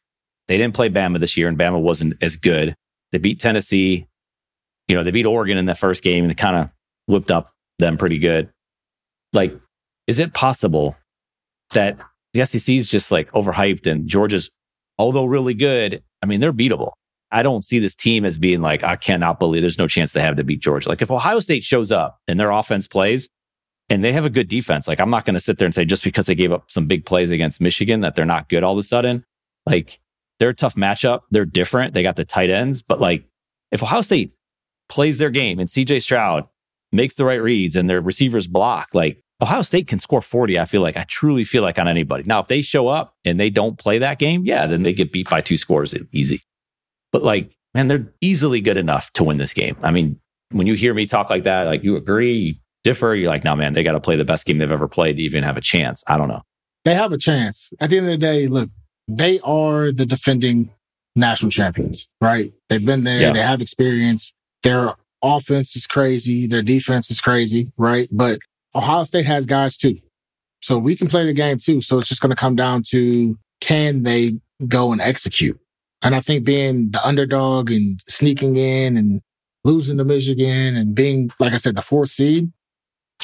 [0.47, 2.75] They didn't play Bama this year and Bama wasn't as good.
[3.11, 4.07] They beat Tennessee.
[4.87, 6.69] You know, they beat Oregon in the first game and kind of
[7.07, 8.49] whipped up them pretty good.
[9.33, 9.57] Like,
[10.07, 10.95] is it possible
[11.73, 11.97] that
[12.33, 14.49] the SEC is just like overhyped and Georgia's,
[14.97, 16.91] although really good, I mean, they're beatable.
[17.31, 20.21] I don't see this team as being like, I cannot believe there's no chance they
[20.21, 20.89] have to beat Georgia.
[20.89, 23.27] Like if Ohio State shows up and their offense plays
[23.89, 25.83] and they have a good defense, like I'm not going to sit there and say
[25.83, 28.73] just because they gave up some big plays against Michigan that they're not good all
[28.73, 29.25] of a sudden.
[29.65, 29.99] Like
[30.39, 31.21] they're a tough matchup.
[31.31, 31.93] They're different.
[31.93, 33.25] They got the tight ends, but like
[33.71, 34.33] if Ohio State
[34.87, 36.47] plays their game and CJ Stroud
[36.93, 40.59] makes the right reads and their receivers block, like Ohio State can score 40.
[40.59, 42.23] I feel like I truly feel like on anybody.
[42.25, 45.11] Now, if they show up and they don't play that game, yeah, then they get
[45.11, 46.41] beat by two scores easy.
[47.11, 49.77] But like, man, they're easily good enough to win this game.
[49.83, 50.19] I mean,
[50.51, 53.55] when you hear me talk like that, like you agree, you differ, you're like, no,
[53.55, 55.61] man, they got to play the best game they've ever played to even have a
[55.61, 56.03] chance.
[56.07, 56.41] I don't know.
[56.85, 57.71] They have a chance.
[57.79, 58.69] At the end of the day, look,
[59.07, 60.71] they are the defending
[61.15, 62.53] national champions, right?
[62.69, 63.33] They've been there, yeah.
[63.33, 64.33] they have experience.
[64.63, 68.07] Their offense is crazy, their defense is crazy, right?
[68.11, 68.39] But
[68.77, 69.97] Ohio State has guys too.
[70.61, 71.81] So we can play the game too.
[71.81, 75.59] So it's just going to come down to can they go and execute?
[76.01, 79.21] And I think being the underdog and sneaking in and
[79.63, 82.51] losing to Michigan and being, like I said, the fourth seed,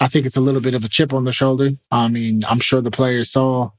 [0.02, 1.72] I think it's a little bit of a chip on the shoulder.
[1.92, 3.70] I mean, I'm sure the players saw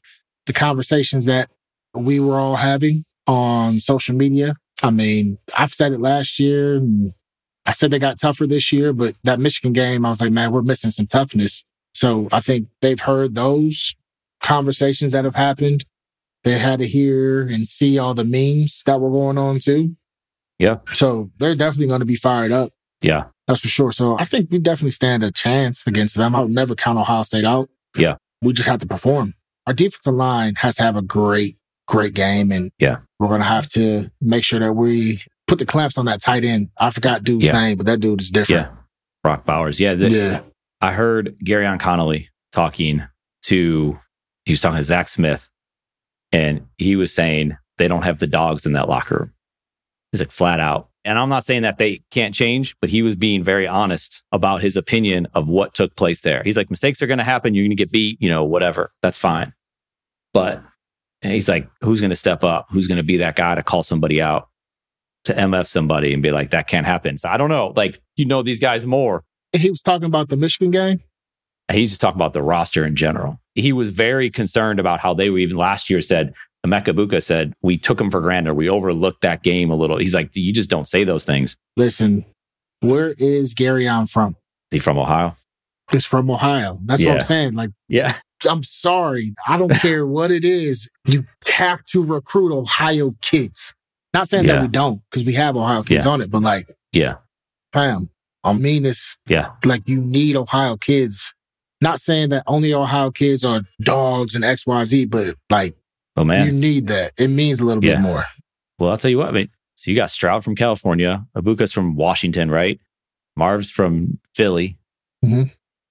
[0.47, 1.51] the conversations that
[1.93, 4.57] we were all having on social media.
[4.83, 7.13] I mean, I've said it last year and
[7.67, 10.53] I said they got tougher this year, but that Michigan game, I was like, man,
[10.53, 11.65] we're missing some toughness.
[11.95, 13.95] So I think they've heard those
[14.41, 15.85] conversations that have happened.
[16.43, 19.97] They had to hear and see all the memes that were going on too.
[20.59, 20.79] Yeah.
[20.93, 22.71] So they're definitely going to be fired up.
[23.01, 23.25] Yeah.
[23.49, 23.93] That's for sure.
[23.93, 26.35] So I think we definitely stand a chance against them.
[26.35, 27.69] I would never count Ohio State out.
[27.97, 28.17] Yeah.
[28.43, 29.35] We just have to perform.
[29.67, 31.57] Our defensive line has to have a great,
[31.87, 32.53] great game.
[32.53, 36.07] And yeah, we're going to have to make sure that we put the clamps on
[36.07, 36.71] that tight end.
[36.79, 37.53] I forgot dude's yeah.
[37.53, 38.69] name, but that dude is different.
[38.69, 38.77] Yeah.
[39.23, 39.81] Brock Bowers.
[39.81, 39.95] Yeah.
[39.95, 40.41] The, yeah.
[40.81, 43.03] I heard Gareon Conley talking
[43.45, 43.99] to,
[44.45, 45.51] he was talking to Zach Smith
[46.33, 49.33] and he was saying they don't have the dogs in that locker room.
[50.13, 50.91] He's like flat out.
[51.07, 54.63] And I'm not saying that they can't change, but he was being very honest about
[54.63, 56.43] his opinion of what took place there.
[56.43, 57.55] He's like, mistakes are going to happen.
[57.55, 58.91] You're going to get beat, you know, whatever.
[59.03, 59.53] That's fine.
[60.33, 60.63] But
[61.21, 62.69] he's like, who's going to step up?
[62.71, 64.49] Who's going to be that guy to call somebody out,
[65.25, 67.19] to MF somebody and be like, that can't happen.
[67.19, 67.73] So I don't know.
[67.75, 69.25] Like, you know, these guys more.
[69.53, 71.01] He was talking about the Michigan game.
[71.73, 73.41] He's just talking about the roster in general.
[73.55, 76.35] He was very concerned about how they were even last year said,
[76.67, 78.55] Emeka Egbuka said, we took him for granted.
[78.55, 79.99] We overlooked that game a little.
[79.99, 81.57] He's like, you just don't say those things.
[81.77, 82.25] Listen,
[82.81, 84.37] where is Gareon from?
[84.71, 85.37] Is he from Ohio?
[85.91, 86.79] He's from Ohio.
[86.85, 87.11] That's yeah.
[87.11, 87.55] what I'm saying.
[87.55, 88.17] Like, yeah,
[88.49, 89.35] I'm sorry.
[89.47, 90.91] I don't care what it is.
[91.07, 93.75] You have to recruit Ohio kids.
[94.15, 94.55] Not saying yeah.
[94.55, 96.13] that we don't, because we have Ohio kids yeah.
[96.13, 97.17] on it, but like, yeah,
[97.73, 98.09] fam,
[98.43, 99.19] I mean this.
[99.27, 101.35] Yeah, like you need Ohio kids
[101.85, 105.77] not saying that only Ohio kids are dogs and XYZ, but like,
[106.17, 107.13] oh man, you need that.
[107.19, 107.95] It means a little yeah.
[107.95, 108.25] bit more.
[108.79, 111.95] Well, I'll tell you what, I mean, so you got Stroud from California, Egbuka's from
[111.95, 112.81] Washington, right?
[113.37, 114.79] Marv's from Philly.
[115.25, 115.45] Mm-hmm.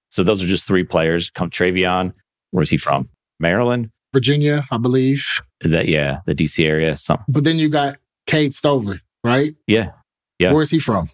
[0.08, 1.30] So those are just three players.
[1.30, 2.12] Come TreVeyon,
[2.50, 3.08] where's he from?
[3.40, 3.90] Maryland?
[4.12, 5.24] Virginia, I believe.
[5.60, 6.96] That yeah, the DC area.
[6.96, 7.26] Something.
[7.28, 7.96] But then you got
[8.26, 9.54] Cade Stover, right?
[9.66, 9.92] Yeah.
[10.38, 10.52] Yeah.
[10.52, 11.08] Where's he from?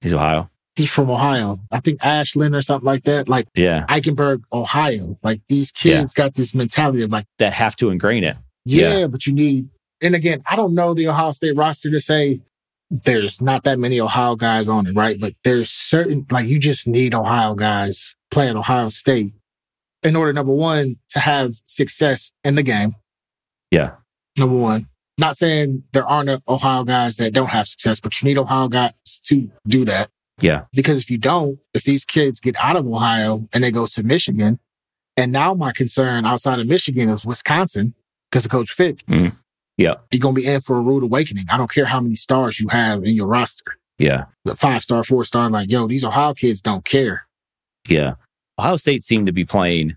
[0.00, 1.58] He's Ohio he's from Ohio.
[1.72, 3.28] I think Ashland or something like that.
[3.28, 5.18] Like yeah, Eichenberg, Ohio.
[5.22, 6.24] Like these kids yeah.
[6.24, 8.36] got this mentality of like that have to ingrain it.
[8.64, 9.68] Yeah, yeah, but you need.
[10.00, 12.40] And again, I don't know the Ohio State roster to say
[12.90, 15.20] there's not that many Ohio guys on it, right?
[15.20, 19.34] But there's certain like you just need Ohio guys playing Ohio State
[20.04, 22.94] in order, number one, to have success in the game.
[23.72, 23.96] Yeah.
[24.38, 24.86] Number one.
[25.18, 28.92] Not saying there aren't Ohio guys that don't have success, but you need Ohio guys
[29.24, 30.10] to do that.
[30.40, 30.64] Yeah.
[30.72, 34.02] Because if you don't, if these kids get out of Ohio and they go to
[34.04, 34.60] Michigan,
[35.16, 37.94] and now my concern outside of Michigan is Wisconsin
[38.30, 39.04] because of Coach Fick.
[39.06, 39.34] Mm.
[39.76, 39.94] Yeah.
[40.12, 41.46] You're going to be in for a rude awakening.
[41.50, 43.64] I don't care how many stars you have in your roster.
[43.98, 44.26] Yeah.
[44.44, 47.26] The five star, four star, like, yo, these Ohio kids don't care.
[47.88, 48.14] Yeah.
[48.60, 49.96] Ohio State seemed to be playing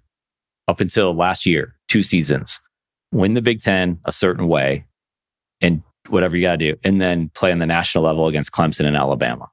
[0.67, 2.59] up until last year, two seasons,
[3.11, 4.86] win the Big Ten a certain way
[5.62, 8.86] and whatever you got to do, and then play on the national level against Clemson
[8.86, 9.49] and Alabama.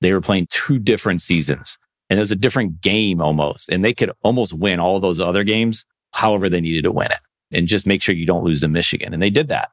[0.00, 1.78] They were playing two different seasons
[2.08, 3.68] and it was a different game almost.
[3.68, 7.20] And they could almost win all those other games, however they needed to win it
[7.52, 9.12] and just make sure you don't lose to Michigan.
[9.12, 9.70] And they did that.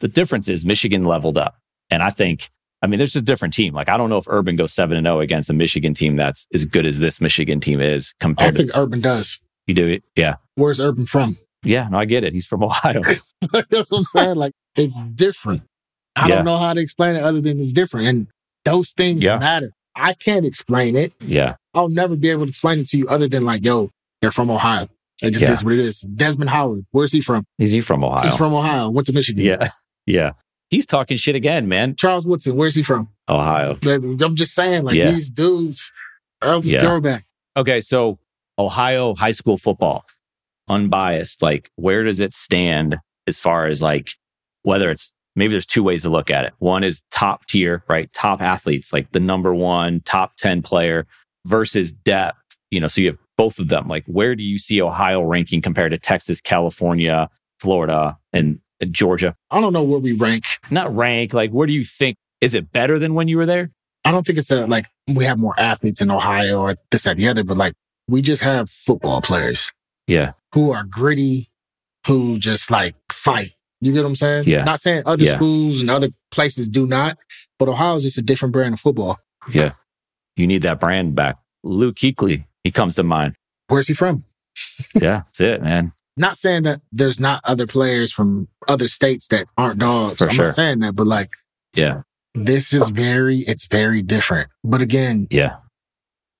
[0.00, 1.56] The difference is Michigan leveled up.
[1.90, 2.50] And I think,
[2.82, 3.74] I mean, there's a different team.
[3.74, 6.46] Like, I don't know if Urban goes 7 and 0 against a Michigan team that's
[6.52, 9.40] as good as this Michigan team is compared I think to, Urban does.
[9.66, 10.04] You do it?
[10.14, 10.36] Yeah.
[10.56, 11.38] Where's Urban from?
[11.62, 12.32] Yeah, no, I get it.
[12.32, 13.02] He's from Ohio.
[13.52, 14.36] That's what I'm saying.
[14.36, 15.62] Like it's different.
[16.14, 16.36] I Yeah.
[16.36, 18.06] don't know how to explain it other than it's different.
[18.06, 18.26] And
[18.64, 19.38] those things Yeah.
[19.38, 19.70] matter.
[19.94, 21.12] I can't explain it.
[21.20, 21.56] yeah.
[21.74, 24.50] I'll never be able to explain it to you other than like, yo, they're from
[24.50, 24.88] Ohio.
[25.22, 25.52] It just Yeah.
[25.52, 26.00] is what it is.
[26.00, 27.44] Desmond Howard, where's he from?
[27.58, 28.24] Is he from Ohio?
[28.24, 28.88] He's from Ohio.
[28.90, 29.44] Went to Michigan.
[29.44, 29.70] yeah.
[30.06, 30.32] Yeah.
[30.70, 31.96] He's talking shit again, man.
[31.96, 33.08] Charles Woodson, where's he from?
[33.28, 33.76] Ohio.
[33.84, 35.10] I'm just saying, like Yeah.
[35.10, 35.90] these dudes,
[36.42, 37.18] Elvis Yeah.
[37.56, 38.18] Okay, so
[38.58, 40.04] Ohio high school football,
[40.68, 44.10] unbiased, like where does it stand as far as like
[44.66, 46.52] whether it's maybe there's two ways to look at it.
[46.58, 48.12] One is top tier, right?
[48.12, 51.06] Top athletes, like the number one, top 10 player
[51.46, 52.38] versus depth.
[52.72, 53.86] You know, so you have both of them.
[53.86, 57.28] Like where do you see Ohio ranking compared to Texas, California,
[57.60, 59.36] Florida, and and Georgia?
[59.50, 60.44] I don't know where we rank.
[60.70, 63.70] Not rank, like where do you think is it better than when you were there?
[64.04, 67.16] I don't think it's a like we have more athletes in Ohio or this, that,
[67.18, 67.74] the other, but like
[68.08, 69.70] we just have football players
[70.08, 70.32] Yeah.
[70.54, 71.48] who are gritty,
[72.06, 73.50] who just like fight.
[73.80, 74.44] You get what I'm saying?
[74.46, 74.64] Yeah.
[74.64, 75.36] Not saying other Yeah.
[75.36, 77.18] schools and other places do not,
[77.58, 79.18] but Ohio's just a different brand of football.
[79.52, 79.72] Yeah.
[80.36, 81.36] You need that brand back.
[81.62, 83.34] Luke Kuechly, he comes to mind.
[83.68, 84.24] Where's he from?
[84.94, 85.92] Yeah, that's it, man.
[86.16, 90.16] Not saying that there's not other players from other states that aren't dogs.
[90.16, 90.46] For I'm sure.
[90.46, 91.28] not saying that, but like
[91.74, 92.02] Yeah.
[92.34, 94.48] this is very, it's very different.
[94.64, 95.56] But again, Yeah.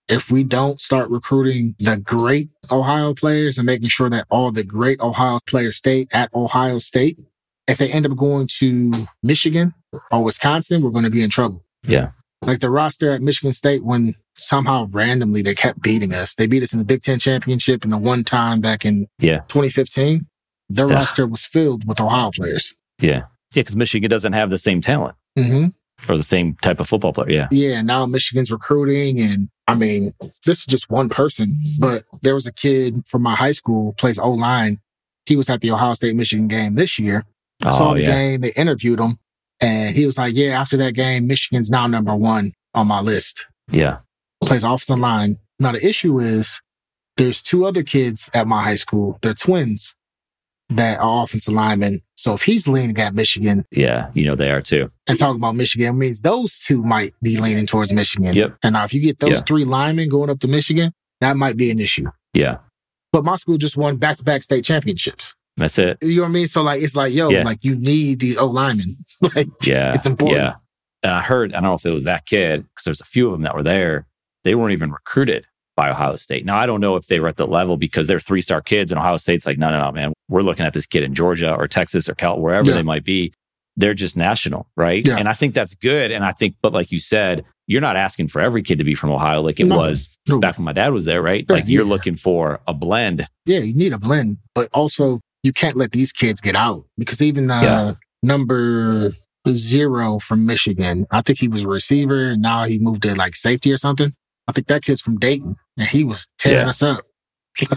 [0.09, 4.65] If we don't start recruiting the great Ohio players and making sure that all the
[4.65, 7.19] great Ohio players stay at Ohio State,
[7.67, 9.75] if they end up going to Michigan
[10.13, 11.65] or Wisconsin, we're going to be in trouble.
[11.83, 12.11] Yeah.
[12.43, 16.63] Like the roster at Michigan State, when somehow randomly they kept beating us, they beat
[16.63, 19.41] us in the Big Ten championship and the one time back in Yeah.
[19.49, 20.27] 2015.
[20.69, 20.95] Their Yeah.
[20.97, 22.75] roster was filled with Ohio players.
[23.01, 23.23] Yeah.
[23.55, 23.61] Yeah.
[23.63, 25.67] Because Michigan doesn't have the same talent hmm
[26.09, 27.31] or the same type of football player.
[27.31, 27.49] Yeah.
[27.51, 29.19] yeah, now Michigan's recruiting.
[29.19, 30.15] And I mean,
[30.45, 34.19] this is just one person, but there was a kid from my high school, plays
[34.19, 34.79] O line.
[35.27, 37.25] He was at the Ohio State Michigan game this year.
[37.63, 38.07] Saw Oh, the yeah.
[38.07, 39.19] game, they interviewed him,
[39.61, 43.45] and he was like, Yeah, after that game, Michigan's now number one on my list.
[43.71, 43.99] Yeah.
[44.45, 45.39] Plays offensive line.
[45.59, 46.61] Now, the issue is
[47.17, 49.19] there's two other kids at my high school.
[49.23, 49.97] They're twins
[50.71, 52.03] that are offensive linemen.
[52.17, 54.11] So if he's leaning at Michigan Yeah.
[54.15, 54.91] You know, they are too.
[55.07, 58.33] and talking about Michigan means those two might be leaning towards Michigan.
[58.35, 58.57] Yep.
[58.65, 59.41] And now if you get those Yeah.
[59.43, 62.07] three linemen going up to Michigan, that might be an issue.
[62.35, 62.59] Yeah.
[63.13, 65.35] But my school just won back to back state championships.
[65.57, 65.99] That's it.
[66.03, 66.49] You know what I mean?
[66.49, 67.45] So like it's like, yo, Yeah.
[67.45, 68.97] like you need these O linemen.
[69.21, 69.95] like Yeah.
[69.95, 70.41] It's important.
[70.41, 70.55] Yeah.
[71.05, 73.27] And I heard, I don't know if it was that kid, because there's a few
[73.27, 74.07] of them that were there.
[74.43, 75.47] They weren't even recruited
[75.77, 76.45] by Ohio State.
[76.45, 78.91] Now, I don't know if they were at the level because they're three star kids
[78.91, 81.55] and Ohio State's like, no, no, no, man, we're looking at this kid in Georgia
[81.55, 82.77] or Texas or Cal, wherever Yeah.
[82.77, 83.33] they might be.
[83.77, 85.07] They're just national, right?
[85.07, 85.19] Yeah.
[85.19, 86.11] And I think that's good.
[86.11, 88.95] And I think, but like you said, you're not asking for every kid to be
[88.95, 89.77] from Ohio like it No.
[89.77, 90.39] was No.
[90.39, 91.45] back when my dad was there, right?
[91.47, 93.29] Sure, Like you're looking for a blend.
[93.45, 97.21] yeah, you need a blend, but also you can't let these kids get out because
[97.21, 97.93] even uh, Yeah.
[98.23, 99.13] number
[99.53, 103.35] zero from Michigan, I think he was a receiver and now he moved to like
[103.37, 104.15] safety or something.
[104.49, 106.71] I think that kid's from Dayton and he was tearing Yeah.
[106.71, 107.05] us up.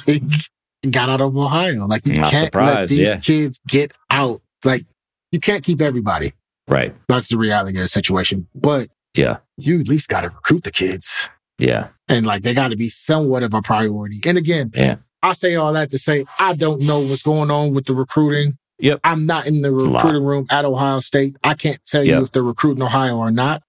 [0.08, 0.24] Like,
[0.92, 1.86] got out of Ohio.
[1.86, 3.16] Like you Not can't let these yeah.
[3.18, 4.42] kids get out.
[4.64, 4.86] Like
[5.32, 6.34] you can't keep everybody.
[6.68, 6.96] Right.
[7.08, 8.48] That's the reality of the situation.
[8.56, 9.38] But Yeah.
[9.58, 11.28] you at least got to recruit the kids
[11.58, 11.88] Yeah.
[12.08, 14.20] and like they got to be somewhat of a priority.
[14.26, 14.98] And again, Yeah.
[15.22, 18.58] I say all that to say I don't know what's going on with the recruiting.
[18.80, 19.02] Yep.
[19.04, 21.36] I'm not in the recruiting room at Ohio State.
[21.44, 23.62] I can't tell you if they're recruiting Ohio or not.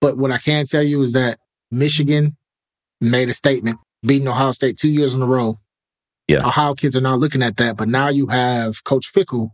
[0.00, 1.38] But what I can tell you is that
[1.70, 2.36] Michigan
[3.00, 5.58] made a statement beating Ohio State two years in a row.
[6.28, 6.46] Yeah.
[6.46, 9.50] Ohio kids are not looking at that, but now you have Coach Fickell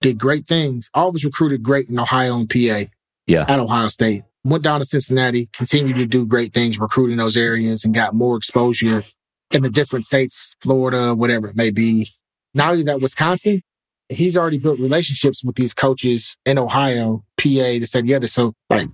[0.00, 0.90] did great things.
[0.94, 2.90] Always recruited great in Ohio and PA.
[3.26, 3.44] Yeah.
[3.48, 4.24] At Ohio State.
[4.44, 8.36] Went down to Cincinnati, continued to do great things recruiting those areas and got more
[8.36, 9.04] exposure
[9.52, 12.08] in the different states, Florida, whatever it may be.
[12.52, 13.62] Now he's at Wisconsin.
[14.08, 18.26] He's already built relationships with these coaches in Ohio, PA, this, and the other.
[18.26, 18.88] So like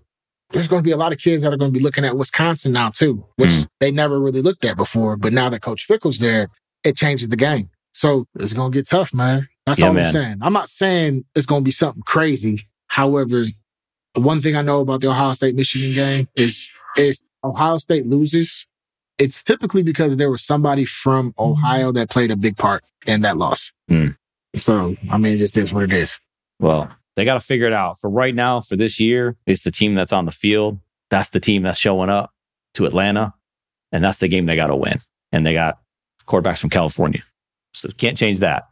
[0.50, 2.16] there's going to be a lot of kids that are going to be looking at
[2.16, 3.66] Wisconsin now too, which Mm.
[3.80, 5.16] they never really looked at before.
[5.16, 6.48] But now that Coach Fickell's there,
[6.84, 7.68] it changes the game.
[7.92, 9.48] So it's going to get tough, man.
[9.66, 10.06] That's Yeah, all man.
[10.06, 10.38] I'm saying.
[10.40, 12.60] I'm not saying it's going to be something crazy.
[12.86, 13.46] However,
[14.14, 18.66] one thing I know about the Ohio State Michigan game is if Ohio State loses,
[19.18, 23.36] it's typically because there was somebody from Ohio that played a big part in that
[23.36, 23.72] loss.
[23.90, 24.16] Mm.
[24.56, 26.18] So, I mean, it just is what it is.
[26.60, 27.98] Well, they got to figure it out.
[27.98, 30.78] For right now, for this year, it's the team that's on the field.
[31.10, 32.32] That's the team that's showing up
[32.74, 33.34] to Atlanta.
[33.90, 35.00] And that's the game they got to win.
[35.32, 35.80] And they got
[36.28, 37.24] quarterbacks from California.
[37.74, 38.68] So can't change that.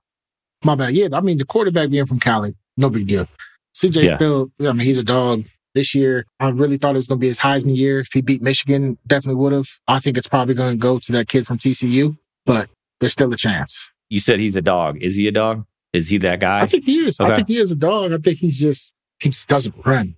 [0.65, 0.95] My bad.
[0.95, 3.27] Yeah, I mean, the quarterback being from Cali, no big deal.
[3.75, 4.15] CJ Yeah.
[4.15, 5.43] still, I mean, he's a dog.
[5.75, 7.99] This year, I really thought it was going to be his Heisman year.
[7.99, 9.67] If he beat Michigan, definitely would have.
[9.89, 12.71] I think it's probably going to go to that kid from TCU, but
[13.01, 13.91] there's still a chance.
[14.09, 14.99] You said he's a dog.
[15.03, 15.67] Is he a dog?
[15.97, 16.61] Is he that guy?
[16.61, 17.19] I think he is.
[17.21, 17.31] Okay.
[17.31, 18.13] I think he is a dog.
[18.13, 20.15] I think he's just he just doesn't run.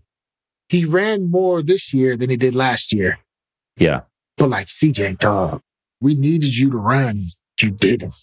[0.69, 3.19] He ran more this year than he did last year.
[3.77, 4.03] yeah.
[4.37, 5.63] But like CJ, dog,
[6.01, 7.23] we needed you to run.
[7.61, 8.15] You didn't.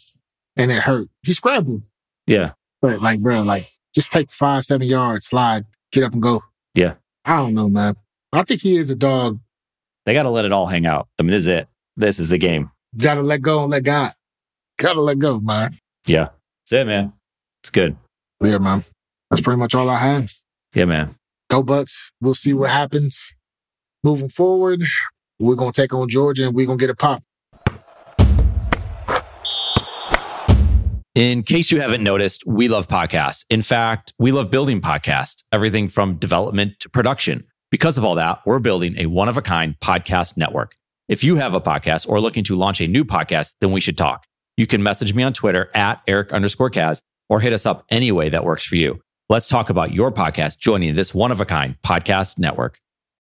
[0.56, 1.10] And it hurt.
[1.24, 1.84] He scrambled.
[2.26, 2.51] Yeah.
[2.82, 6.41] But like, bro, like just take five, seven yards, slide, get up and go.
[6.74, 6.93] Yeah.
[7.26, 7.95] I don't know, man.
[8.32, 9.39] I think he is a dog.
[10.06, 11.08] They got to let it all hang out.
[11.20, 11.68] I mean, this is it.
[11.97, 12.72] This is the game.
[12.95, 14.14] Gotta let go and let God.
[14.78, 15.78] Gotta let go, man.
[16.06, 16.30] Yeah.
[16.70, 17.12] That's it, man.
[17.66, 17.97] It's good.
[18.43, 18.84] Yeah, man.
[19.32, 20.32] That's pretty much all I have.
[20.76, 21.16] Yeah, man.
[21.49, 22.11] Go Bucks.
[22.22, 23.34] We'll see what happens
[24.03, 24.84] moving forward.
[25.39, 27.24] We're gonna take on Georgia and we're gonna get a pop.
[31.16, 33.45] In case you haven't noticed, we love podcasts.
[33.49, 37.45] In fact, we love building podcasts, everything from development to production.
[37.72, 40.76] Because of all that, we're building a one of a kind podcast network.
[41.09, 43.97] If you have a podcast or looking to launch a new podcast, then we should
[43.97, 44.28] talk.
[44.55, 48.11] You can message me on Twitter at Eric underscore Kaz or hit us up any
[48.11, 49.01] way that works for you.
[49.30, 52.80] Let's talk about your podcast joining this one of a kind podcast network.